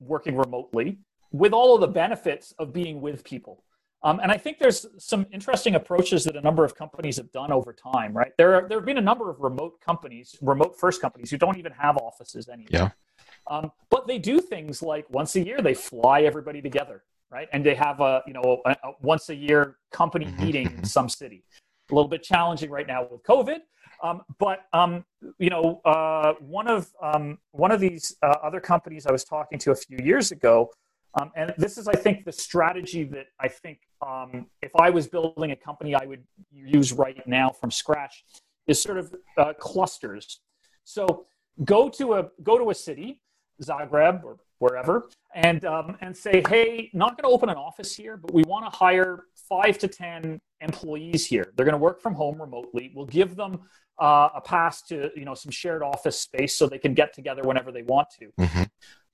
[0.00, 0.98] working remotely
[1.32, 3.62] with all of the benefits of being with people.
[4.02, 7.50] Um, and I think there's some interesting approaches that a number of companies have done
[7.50, 8.32] over time, right?
[8.38, 11.56] There, are, there have been a number of remote companies, remote first companies who don't
[11.58, 12.68] even have offices anymore.
[12.70, 12.90] Yeah.
[13.48, 17.48] Um, but they do things like once a year they fly everybody together, right?
[17.52, 20.44] And they have a you know a, a once a year company mm-hmm.
[20.44, 20.84] meeting in mm-hmm.
[20.84, 21.44] some city.
[21.90, 23.58] A little bit challenging right now with COVID,
[24.02, 25.04] um, but um,
[25.38, 29.58] you know, uh, one of um, one of these uh, other companies I was talking
[29.60, 30.70] to a few years ago,
[31.20, 35.06] um, and this is, I think, the strategy that I think um, if I was
[35.06, 38.24] building a company, I would use right now from scratch,
[38.66, 40.40] is sort of uh, clusters.
[40.84, 41.26] So
[41.64, 43.20] go to a go to a city,
[43.62, 48.16] Zagreb or wherever, and um, and say, hey, not going to open an office here,
[48.16, 51.52] but we want to hire five to ten employees here.
[51.56, 52.92] They're going to work from home remotely.
[52.94, 53.60] We'll give them
[53.98, 57.42] uh, a pass to you know some shared office space so they can get together
[57.42, 58.32] whenever they want to.
[58.38, 58.62] Mm-hmm.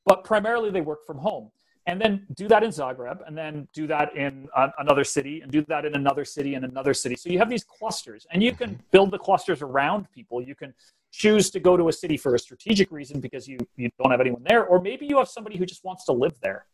[0.05, 1.51] But primarily they work from home.
[1.87, 5.51] And then do that in Zagreb, and then do that in uh, another city, and
[5.51, 7.16] do that in another city, and another city.
[7.16, 10.41] So you have these clusters, and you can build the clusters around people.
[10.41, 10.74] You can
[11.11, 14.20] choose to go to a city for a strategic reason because you, you don't have
[14.20, 16.66] anyone there, or maybe you have somebody who just wants to live there.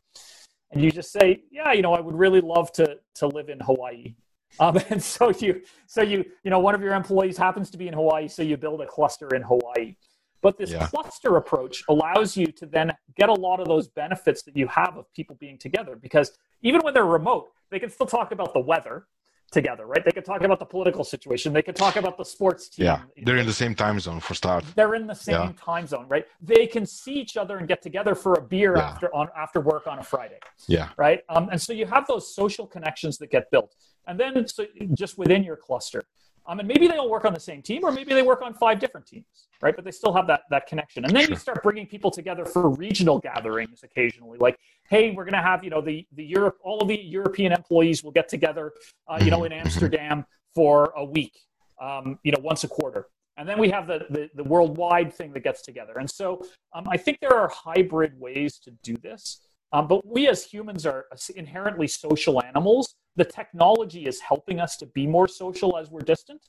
[0.71, 3.61] And you just say, Yeah, you know, I would really love to, to live in
[3.61, 4.15] Hawaii
[4.61, 7.87] Um, and so you, so you, you know, one of your employees happens to be
[7.87, 9.95] in Hawaii, so you build a cluster in Hawaii.
[10.41, 10.86] But this yeah.
[10.86, 14.97] cluster approach allows you to then get a lot of those benefits that you have
[14.97, 16.32] of people being together because
[16.62, 19.07] even when they're remote, they can still talk about the weather
[19.51, 20.05] together, right?
[20.05, 21.53] They could talk about the political situation.
[21.53, 22.86] They could talk about the sports team.
[22.86, 24.64] Yeah, they're in the same time zone for start.
[24.76, 25.53] They're in the same yeah.
[25.59, 26.26] time zone, right?
[26.41, 28.91] They can see each other and get together for a beer yeah.
[28.91, 30.39] after on after work on a Friday.
[30.66, 30.91] Yeah.
[30.97, 31.22] Right.
[31.28, 33.74] Um, and so you have those social connections that get built,
[34.07, 36.03] and then so just within your cluster,
[36.49, 38.55] um, and maybe they all work on the same team, or maybe they work on
[38.55, 39.26] five different teams,
[39.61, 39.76] right?
[39.76, 41.05] But they still have that that connection.
[41.05, 41.34] And then sure.
[41.34, 45.62] you start bringing people together for regional gatherings occasionally, like, hey, we're going to have
[45.62, 48.72] you know the the Europe, all of the European employees will get together,
[49.07, 49.66] uh, you know, in mm-hmm.
[49.66, 50.24] Amsterdam
[50.55, 51.38] for a week,
[51.80, 53.07] um, you know, once a quarter.
[53.36, 55.92] And then we have the, the, the worldwide thing that gets together.
[55.99, 56.44] And so
[56.74, 59.47] um, I think there are hybrid ways to do this.
[59.73, 61.07] Um, but we as humans are
[61.37, 62.95] inherently social animals.
[63.16, 66.41] The technology is helping us to be more social as we're distant,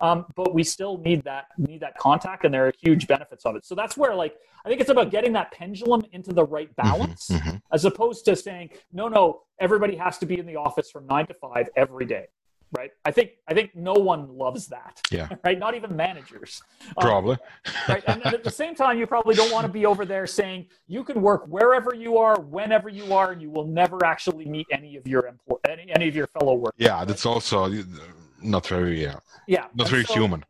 [0.00, 3.56] um, but we still need that need that contact, and there are huge benefits of
[3.56, 3.64] it.
[3.64, 6.88] So that's where, like, I think it's about getting that pendulum into the right mm-hmm,
[6.88, 7.56] balance, mm-hmm, mm-hmm.
[7.72, 11.26] as opposed to saying, no, no, everybody has to be in the office from nine
[11.28, 12.26] to five every day
[12.72, 12.90] right?
[13.04, 15.00] I think I think no one loves that.
[15.10, 15.28] Yeah.
[15.44, 15.58] Right.
[15.58, 16.62] Not even managers.
[16.88, 17.36] Um, probably.
[17.64, 18.04] Um, right.
[18.06, 20.66] And, and, at the same time, you probably don't want to be over there saying
[20.88, 24.66] you can work wherever you are, whenever you are, and you will never actually meet
[24.70, 26.76] any of your employ any, any of your fellow workers.
[26.78, 27.70] Yeah, that's also
[28.42, 29.20] not very yeah.
[29.46, 29.66] Yeah.
[29.74, 30.44] Not very so, human.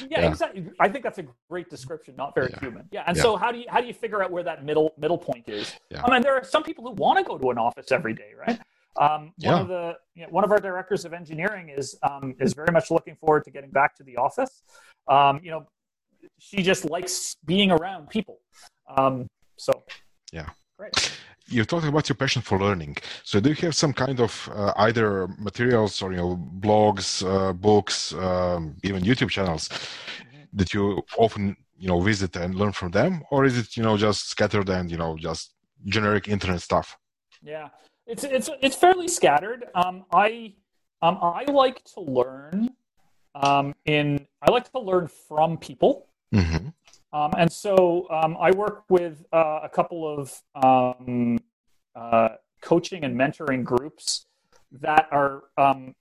[0.00, 0.70] Yeah, yeah, exactly.
[0.80, 2.14] I think that's a great description.
[2.16, 2.60] Not very yeah.
[2.60, 2.88] human.
[2.90, 3.04] Yeah.
[3.06, 3.22] And yeah.
[3.22, 5.74] so how do you how do you figure out where that middle middle point is?
[5.90, 6.02] Yeah.
[6.04, 8.32] I mean, there are some people who want to go to an office every day,
[8.46, 8.60] right?
[8.98, 9.52] Um, yeah.
[9.52, 12.72] One of the you know, one of our directors of engineering is um, is very
[12.72, 14.62] much looking forward to getting back to the office.
[15.08, 15.66] Um, you know,
[16.38, 18.38] she just likes being around people.
[18.96, 19.26] Um,
[19.56, 19.84] so
[20.32, 21.12] yeah, great.
[21.46, 22.96] You're talking about your passion for learning.
[23.24, 27.52] So, do you have some kind of uh, either materials or you know blogs, uh,
[27.52, 30.42] books, um, even YouTube channels mm-hmm.
[30.52, 33.96] that you often you know visit and learn from them, or is it you know
[33.96, 35.54] just scattered and you know just
[35.86, 36.96] generic internet stuff?
[37.42, 37.68] Yeah,
[38.06, 39.66] it's it's it's fairly scattered.
[39.74, 40.54] Um, I
[41.02, 42.70] um, I like to learn
[43.34, 46.06] um, in I like to learn from people.
[46.34, 46.68] Mm-hmm.
[47.12, 51.38] Um, and so um, I work with uh, a couple of um,
[51.96, 52.30] uh,
[52.60, 54.26] coaching and mentoring groups
[54.80, 55.94] that are um,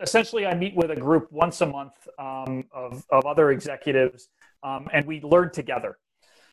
[0.00, 4.28] essentially I meet with a group once a month um, of, of other executives
[4.62, 5.98] um, and we learn together.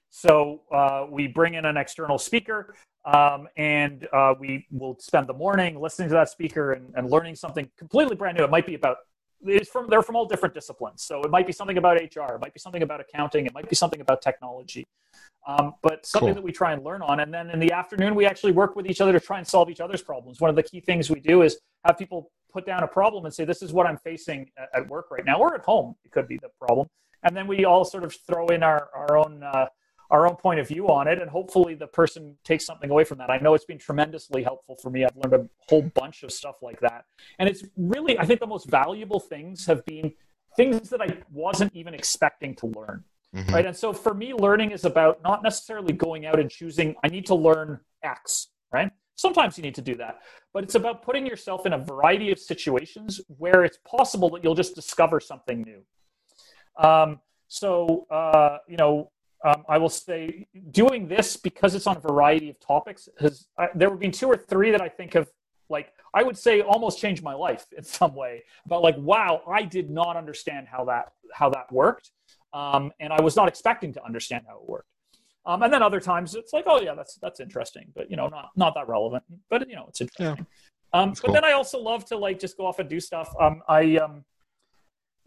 [0.10, 2.76] So uh, we bring in an external speaker
[3.06, 7.36] um, and uh, we will spend the morning listening to that speaker and, and, learning
[7.36, 8.44] something completely brand new.
[8.44, 8.98] It might be about
[9.44, 11.04] it's from they're from all different disciplines.
[11.04, 13.68] So it might be something about HR, it might be something about accounting, it might
[13.68, 14.86] be something about technology,
[15.48, 16.36] um, but something cool.
[16.36, 17.22] that we try and learn on.
[17.22, 19.70] And then in the afternoon, we actually work with each other to try and solve
[19.70, 20.40] each other's problems.
[20.40, 23.34] One of the key things we do is have people put down a problem and
[23.34, 25.96] say, "This is what I'm facing at, work right now, or at home.
[26.06, 26.88] It could be the problem."
[27.24, 29.42] And then we all sort of throw in our our own.
[29.42, 29.68] Uh,
[30.12, 33.18] our own point of view on it, and hopefully the person takes something away from
[33.18, 33.32] that.
[33.32, 35.06] I know it's been tremendously helpful for me.
[35.06, 37.06] I've learned a whole bunch of stuff like that,
[37.40, 40.14] and it's really I think the most valuable things have been
[40.56, 43.04] things that I wasn't even expecting to learn.
[43.36, 43.54] Mm-hmm.
[43.54, 43.66] Right.
[43.66, 47.26] And so for me, learning is about not necessarily going out and choosing, I need
[47.28, 48.92] to learn X, right?
[49.16, 50.20] Sometimes you need to do that,
[50.54, 54.56] but it's about putting yourself in a variety of situations where it's possible that you'll
[54.56, 55.82] just discover something new.
[56.84, 59.12] Um, so, uh, you know,
[59.44, 63.68] um, I will say doing this because it's on a variety of topics has uh,
[63.74, 65.28] there have been two or three that I think have
[65.70, 68.44] like I would say almost changed my life in some way.
[68.68, 72.12] But like, wow, I did not understand how that how that worked,
[72.54, 74.88] um, and I was not expecting to understand how it worked.
[75.44, 78.28] Um, and then other times it's like, oh yeah, that's that's interesting, but you know,
[78.28, 79.24] not not that relevant.
[79.50, 80.46] But you know, it's interesting.
[80.94, 81.00] Yeah.
[81.02, 81.34] Um, but cool.
[81.34, 83.34] then I also love to like just go off and do stuff.
[83.40, 84.26] Um, I um,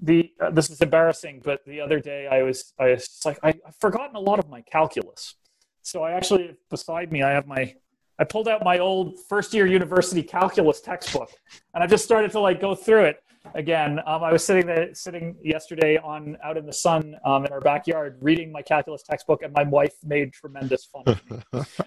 [0.01, 3.55] the uh, this is embarrassing, but the other day I was I was like I,
[3.67, 5.35] I've forgotten a lot of my calculus.
[5.83, 7.75] So I actually beside me I have my
[8.19, 11.31] I pulled out my old first year university calculus textbook
[11.75, 13.25] and I just started to like go through it
[13.55, 14.01] again.
[14.07, 17.61] Um, I was sitting there sitting yesterday on out in the sun um, in our
[17.61, 21.39] backyard reading my calculus textbook and my wife made tremendous fun of me.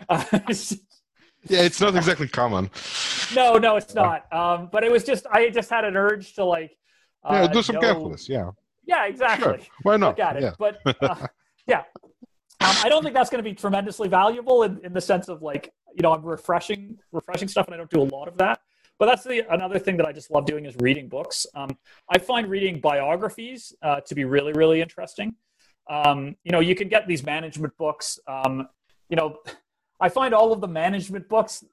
[0.10, 0.24] uh,
[1.48, 2.70] yeah, it's not exactly common.
[3.36, 4.32] No, no, it's not.
[4.34, 6.78] Um, but it was just I just had an urge to like
[7.34, 8.30] yeah, uh, do some calculus.
[8.30, 8.52] Yeah.
[8.86, 9.58] Yeah, exactly.
[9.58, 9.68] Sure.
[9.84, 10.20] Why not?
[10.20, 10.44] At it.
[10.44, 10.54] Yeah.
[10.58, 11.28] But uh,
[11.68, 11.84] yeah,
[12.62, 15.42] um, I don't think that's going to be tremendously valuable in, in the sense of
[15.42, 18.60] like you know I'm refreshing refreshing stuff, and I don't do a lot of that.
[18.98, 21.46] But that's the another thing that I just love doing is reading books.
[21.54, 21.78] Um,
[22.10, 25.36] I find reading biographies uh, to be really really interesting.
[25.90, 28.20] Um, you know, you can get these management books.
[28.28, 28.68] Um,
[29.10, 29.38] you know,
[30.00, 31.64] I find all of the management books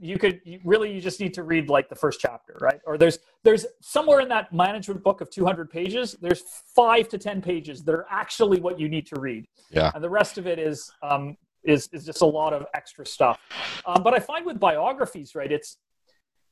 [0.00, 2.80] you could you, really you just need to read like the first chapter right?
[2.86, 6.42] Or there's there's somewhere in that management book of 200 pages there's
[6.74, 9.46] five to ten pages that are actually what you need to read.
[9.70, 9.90] Yeah.
[9.94, 13.38] and the rest of it is um is is just a lot of extra stuff.
[13.86, 15.78] Um, but i find with biographies right it's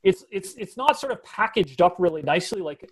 [0.02, 2.60] it's it's it's not sort of packaged up really nicely.
[2.60, 2.90] Like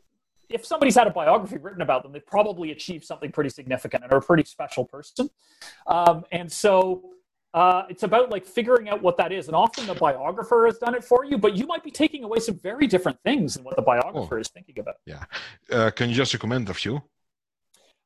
[0.49, 4.13] if somebody's had a biography written about them they've probably achieved something pretty significant and
[4.13, 5.29] are a pretty special person.
[5.87, 7.14] Um, and so
[7.55, 10.95] uh, it's about like figuring out what that is and often the biographer has done
[10.95, 13.77] it for you but you might be taking away some very different things than what
[13.77, 14.97] the biographer is thinking about.
[15.07, 15.25] Yeah,
[15.71, 17.01] Uh, can you just recommend a few?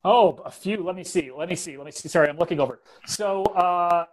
[0.05, 0.83] oh a few.
[0.85, 1.31] Let me see.
[1.33, 1.77] Let me see.
[1.77, 2.09] Let me see.
[2.09, 2.81] Sorry i'm looking over.
[3.07, 4.05] So uh,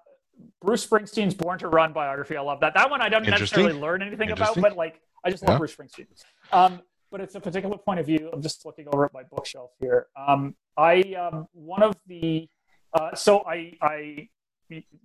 [0.62, 2.36] bruce springsteen's born to run biography.
[2.38, 2.74] I love that.
[2.74, 5.58] That one i don't necessarily learn anything about but like i just love Yeah.
[5.60, 6.08] bruce springsteen.
[6.52, 6.82] Um,
[7.12, 8.30] but it's a particular point of view.
[8.34, 10.08] I'm just looking over at my bookshelf here.
[10.18, 12.48] Um, i um, one of the
[12.94, 14.28] uh, so i i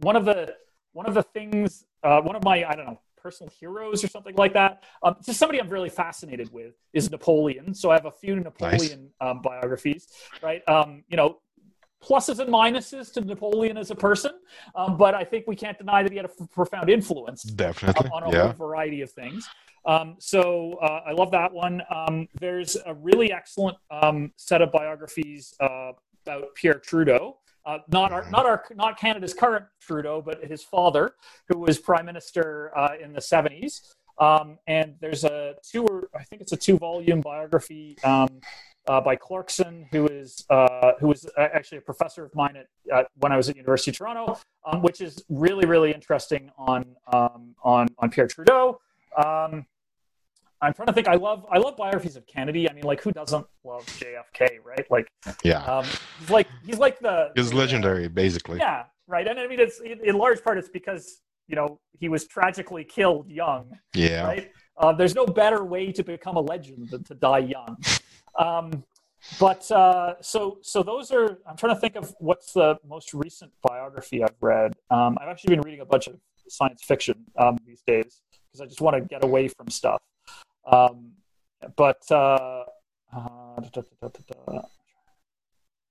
[0.00, 0.54] one of the
[0.92, 4.34] one of the things uh, one of my i don't know personal heroes or something
[4.36, 8.10] like that um, just somebody i'm really fascinated with is napoleon so i have a
[8.10, 10.08] few napoleon um, biographies
[10.42, 11.38] right um, you know
[12.02, 14.32] pluses and minuses to napoleon as a person
[14.74, 18.08] um, but i think we can't deny that he had a f- profound influence Definitely.
[18.10, 18.44] on a Yeah.
[18.44, 19.46] whole variety of things.
[19.86, 21.80] Um, so uh, I love that one.
[21.90, 25.92] Um, there's a really excellent um, set of biographies uh,
[26.26, 27.38] about Pierre Trudeau.
[27.66, 31.14] Uh, not our, not our, not Canada's current Trudeau, but his father,
[31.48, 33.94] who was prime minister uh, in the 70s.
[34.18, 38.28] Um, and there's a two, or I think it's a two-volume biography um,
[38.86, 43.06] uh, by Clarkson, who is uh, who was actually a professor of mine at, at
[43.14, 47.54] when I was at University of Toronto, um, which is really really interesting on um,
[47.62, 48.80] on on Pierre Trudeau.
[49.16, 49.66] Um,
[50.62, 51.08] I'm trying to think.
[51.08, 52.68] I love I love biographies of Kennedy.
[52.68, 54.86] I mean, like who doesn't love JFK, right?
[54.90, 55.06] Like,
[55.42, 55.64] Yeah.
[55.64, 55.86] um,
[56.18, 58.58] he's like he's like the He's legendary, basically.
[58.58, 59.26] Yeah, right.
[59.26, 62.84] And I mean, it's in in large part it's because you know he was tragically
[62.84, 64.24] killed young Yeah.
[64.26, 64.50] right?
[64.76, 67.76] Uh, there's no better way to become a legend than to die young.
[68.38, 68.84] Um,
[69.38, 71.38] but uh, so so those are.
[71.46, 74.74] I'm trying to think of what's the most recent biography I've read.
[74.90, 76.16] Um, I've actually been reading a bunch of
[76.48, 80.00] science fiction um, these days because I just want to get away from stuff.
[80.66, 81.12] Um,
[81.76, 82.64] but uh,
[83.14, 84.62] uh, da, da, da,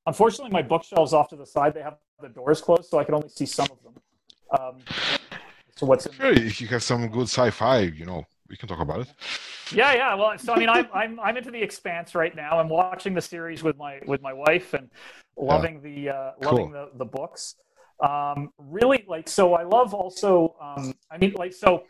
[0.05, 3.15] unfortunately, my bookshelves off to the side they have the doors closed, so I can
[3.15, 3.93] only see some of them.
[4.57, 4.75] Um,
[5.75, 8.79] so what's in Sure, if you have some good sci-fi, you know, we can talk
[8.79, 9.13] about it.
[9.71, 10.15] Yeah, yeah.
[10.15, 12.59] Well, so I mean, I'm I'm I'm into the Expanse right now.
[12.59, 14.89] I'm watching the series with my with my wife and
[15.37, 17.55] loving the uh, loving the the books.
[18.01, 20.55] Um, really, like, so I love also.
[20.61, 21.83] Um, I mean, like, so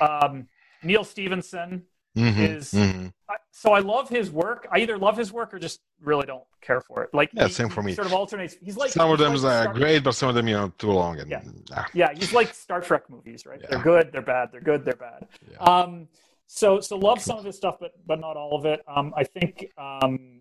[0.00, 0.46] um,
[0.82, 1.82] Neal Stephenson
[2.16, 2.72] Mhm, is.
[2.72, 3.12] mhm.
[3.28, 4.68] I- So I love his work.
[4.70, 7.10] I either love his work or just really don't care for it.
[7.14, 7.94] Like, Yeah, he- same for me.
[7.94, 8.54] Sort of alternates.
[8.62, 10.68] He's like some of them like are Star- great, but some of them, you know,
[10.78, 11.18] too long.
[11.18, 11.42] And Yeah.
[11.72, 13.60] ah, Yeah, he's like Star Trek movies, right?
[13.60, 13.66] Yeah.
[13.70, 14.50] They're good, they're bad.
[14.52, 15.26] They're good, they're bad.
[15.50, 15.56] Yeah.
[15.58, 16.08] Um,
[16.46, 18.82] so so love some of his stuff, but but not all of it.
[18.86, 20.40] Um, I think um,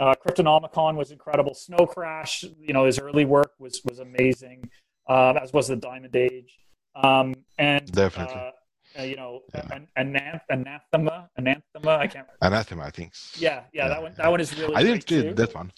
[0.00, 1.54] uh, Cryptonomicon was incredible.
[1.54, 4.70] Snow Crash, you know, his early work was was amazing,
[5.08, 6.58] um, as was the Diamond Age.
[6.94, 8.34] Um, and Definitely.
[8.34, 8.50] uh,
[8.98, 9.68] uh, you know, Yeah.
[9.76, 11.90] an, anath- anathema, anathema.
[11.96, 12.26] I can't.
[12.26, 12.32] Remember.
[12.42, 13.12] Anathema, I think.
[13.38, 14.12] Yeah, yeah, Yeah, that one.
[14.12, 14.22] yeah.
[14.24, 14.74] That one is really.
[14.74, 15.34] I didn't too.
[15.34, 15.72] that one.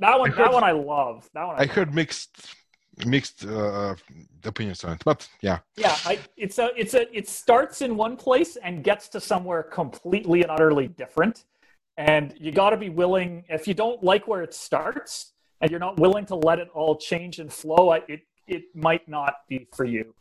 [0.00, 0.30] That one.
[0.30, 1.28] I heard- that one I love.
[1.34, 1.56] That one.
[1.56, 2.54] I I heard mixed
[3.06, 3.94] mixed uh,
[4.44, 8.16] opinions on it, but yeah, Yeah, I, it's a it's a it starts in one
[8.16, 11.44] place and gets to somewhere completely and utterly different.
[11.96, 13.44] And you got to be willing.
[13.48, 16.96] If you don't like where it starts, and you're not willing to let it all
[16.96, 20.14] change and flow, it it might not be for you.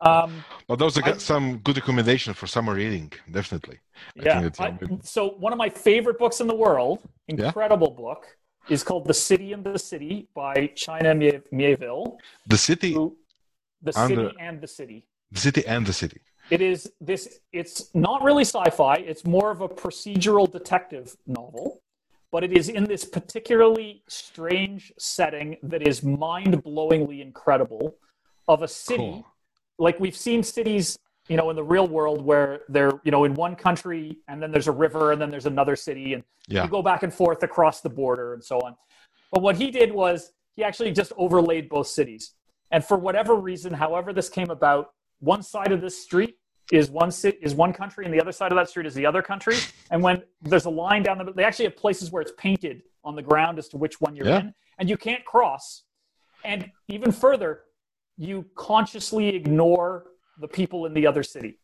[0.00, 3.12] Um, but those are I- some good recommendation for summer reading.
[3.30, 3.78] Definitely.
[4.20, 4.40] I yeah.
[4.48, 7.46] think I- so one of my favorite books in the world, Yeah.
[7.46, 8.22] incredible book,
[8.68, 12.18] is called "The City and the City" by China Mie- Mieville.
[12.46, 13.16] The city, Who,
[13.82, 15.06] the And city the- and the city.
[15.32, 16.20] the city, and the city.
[16.50, 17.40] It is this.
[17.52, 18.94] It's not really sci-fi.
[18.96, 21.82] It's more of a procedural detective novel,
[22.30, 27.96] but it is in this particularly strange setting that is mind-blowingly incredible.
[28.46, 29.26] Of a city, Cool.
[29.78, 30.98] Like we've seen cities,
[31.28, 34.50] you know, in the real world where they're, you know, in one country and then
[34.50, 36.64] there's a river and then there's another city and Yeah.
[36.64, 38.76] you go back and forth across the border and so on.
[39.30, 42.34] But what he did was he actually just overlaid both cities.
[42.70, 46.36] And for whatever reason, however this came about, one side of this street
[46.72, 49.06] is one city, is one country, and the other side of that street is the
[49.06, 49.56] other country.
[49.90, 53.16] And when there's a line down the, they actually have places where it's painted on
[53.16, 54.40] the ground as to which one you're Yeah.
[54.40, 55.84] in, and you can't cross.
[56.44, 57.62] And even further,
[58.18, 60.04] you consciously ignore
[60.40, 61.58] the people in the other city.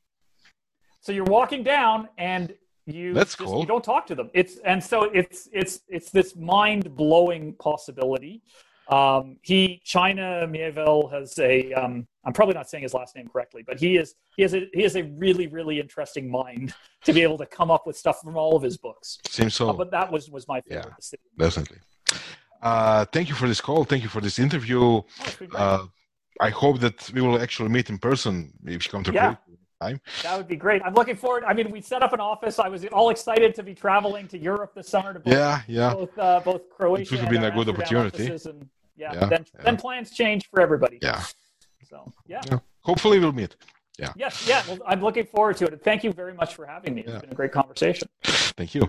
[1.00, 2.54] So you're walking down and
[2.86, 3.60] you That's just- cool.
[3.60, 4.30] you don't talk to them.
[4.34, 8.42] It's and so it's it's it's this mind blowing possibility.
[8.88, 13.62] Um, he China Mieville has a um, I'm probably not saying his last name correctly,
[13.66, 16.74] but he is he has a he has a really really interesting mind
[17.04, 19.18] to be able to come up with stuff from all of his books.
[19.28, 19.70] Seems so.
[19.70, 20.84] Uh, but that was was my favorite.
[20.86, 20.94] Yeah.
[21.00, 21.22] City.
[21.38, 21.78] Definitely.
[22.62, 23.84] Uh, thank you for this call.
[23.84, 24.80] Thank you for this interview.
[24.82, 25.60] Oh, it's been great.
[25.60, 25.86] Uh,
[26.40, 29.36] I hope that we will actually meet in person if you come to Yeah.
[29.80, 30.00] Croatia.
[30.22, 30.80] that would be great.
[30.82, 31.44] I'm looking forward.
[31.44, 32.58] I mean, we set up an office.
[32.58, 35.92] I was all excited to be traveling to Europe this summer to both Yeah, yeah.
[35.94, 37.10] both uh, both Croatia.
[37.14, 38.50] would have been a good Amsterdam opportunity.
[38.50, 39.62] And, yeah, Yeah, then yeah.
[39.66, 40.98] then plans change for everybody.
[41.02, 41.22] Yeah.
[41.90, 42.40] So yeah.
[42.50, 42.58] Yeah.
[42.80, 43.56] Hopefully we'll meet.
[43.98, 44.12] Yeah.
[44.16, 44.62] Yes, yeah.
[44.66, 45.82] Well, I'm looking forward to it.
[45.84, 47.02] Thank you very much for having me.
[47.02, 48.08] It's been a great conversation.
[48.58, 48.82] Thank you.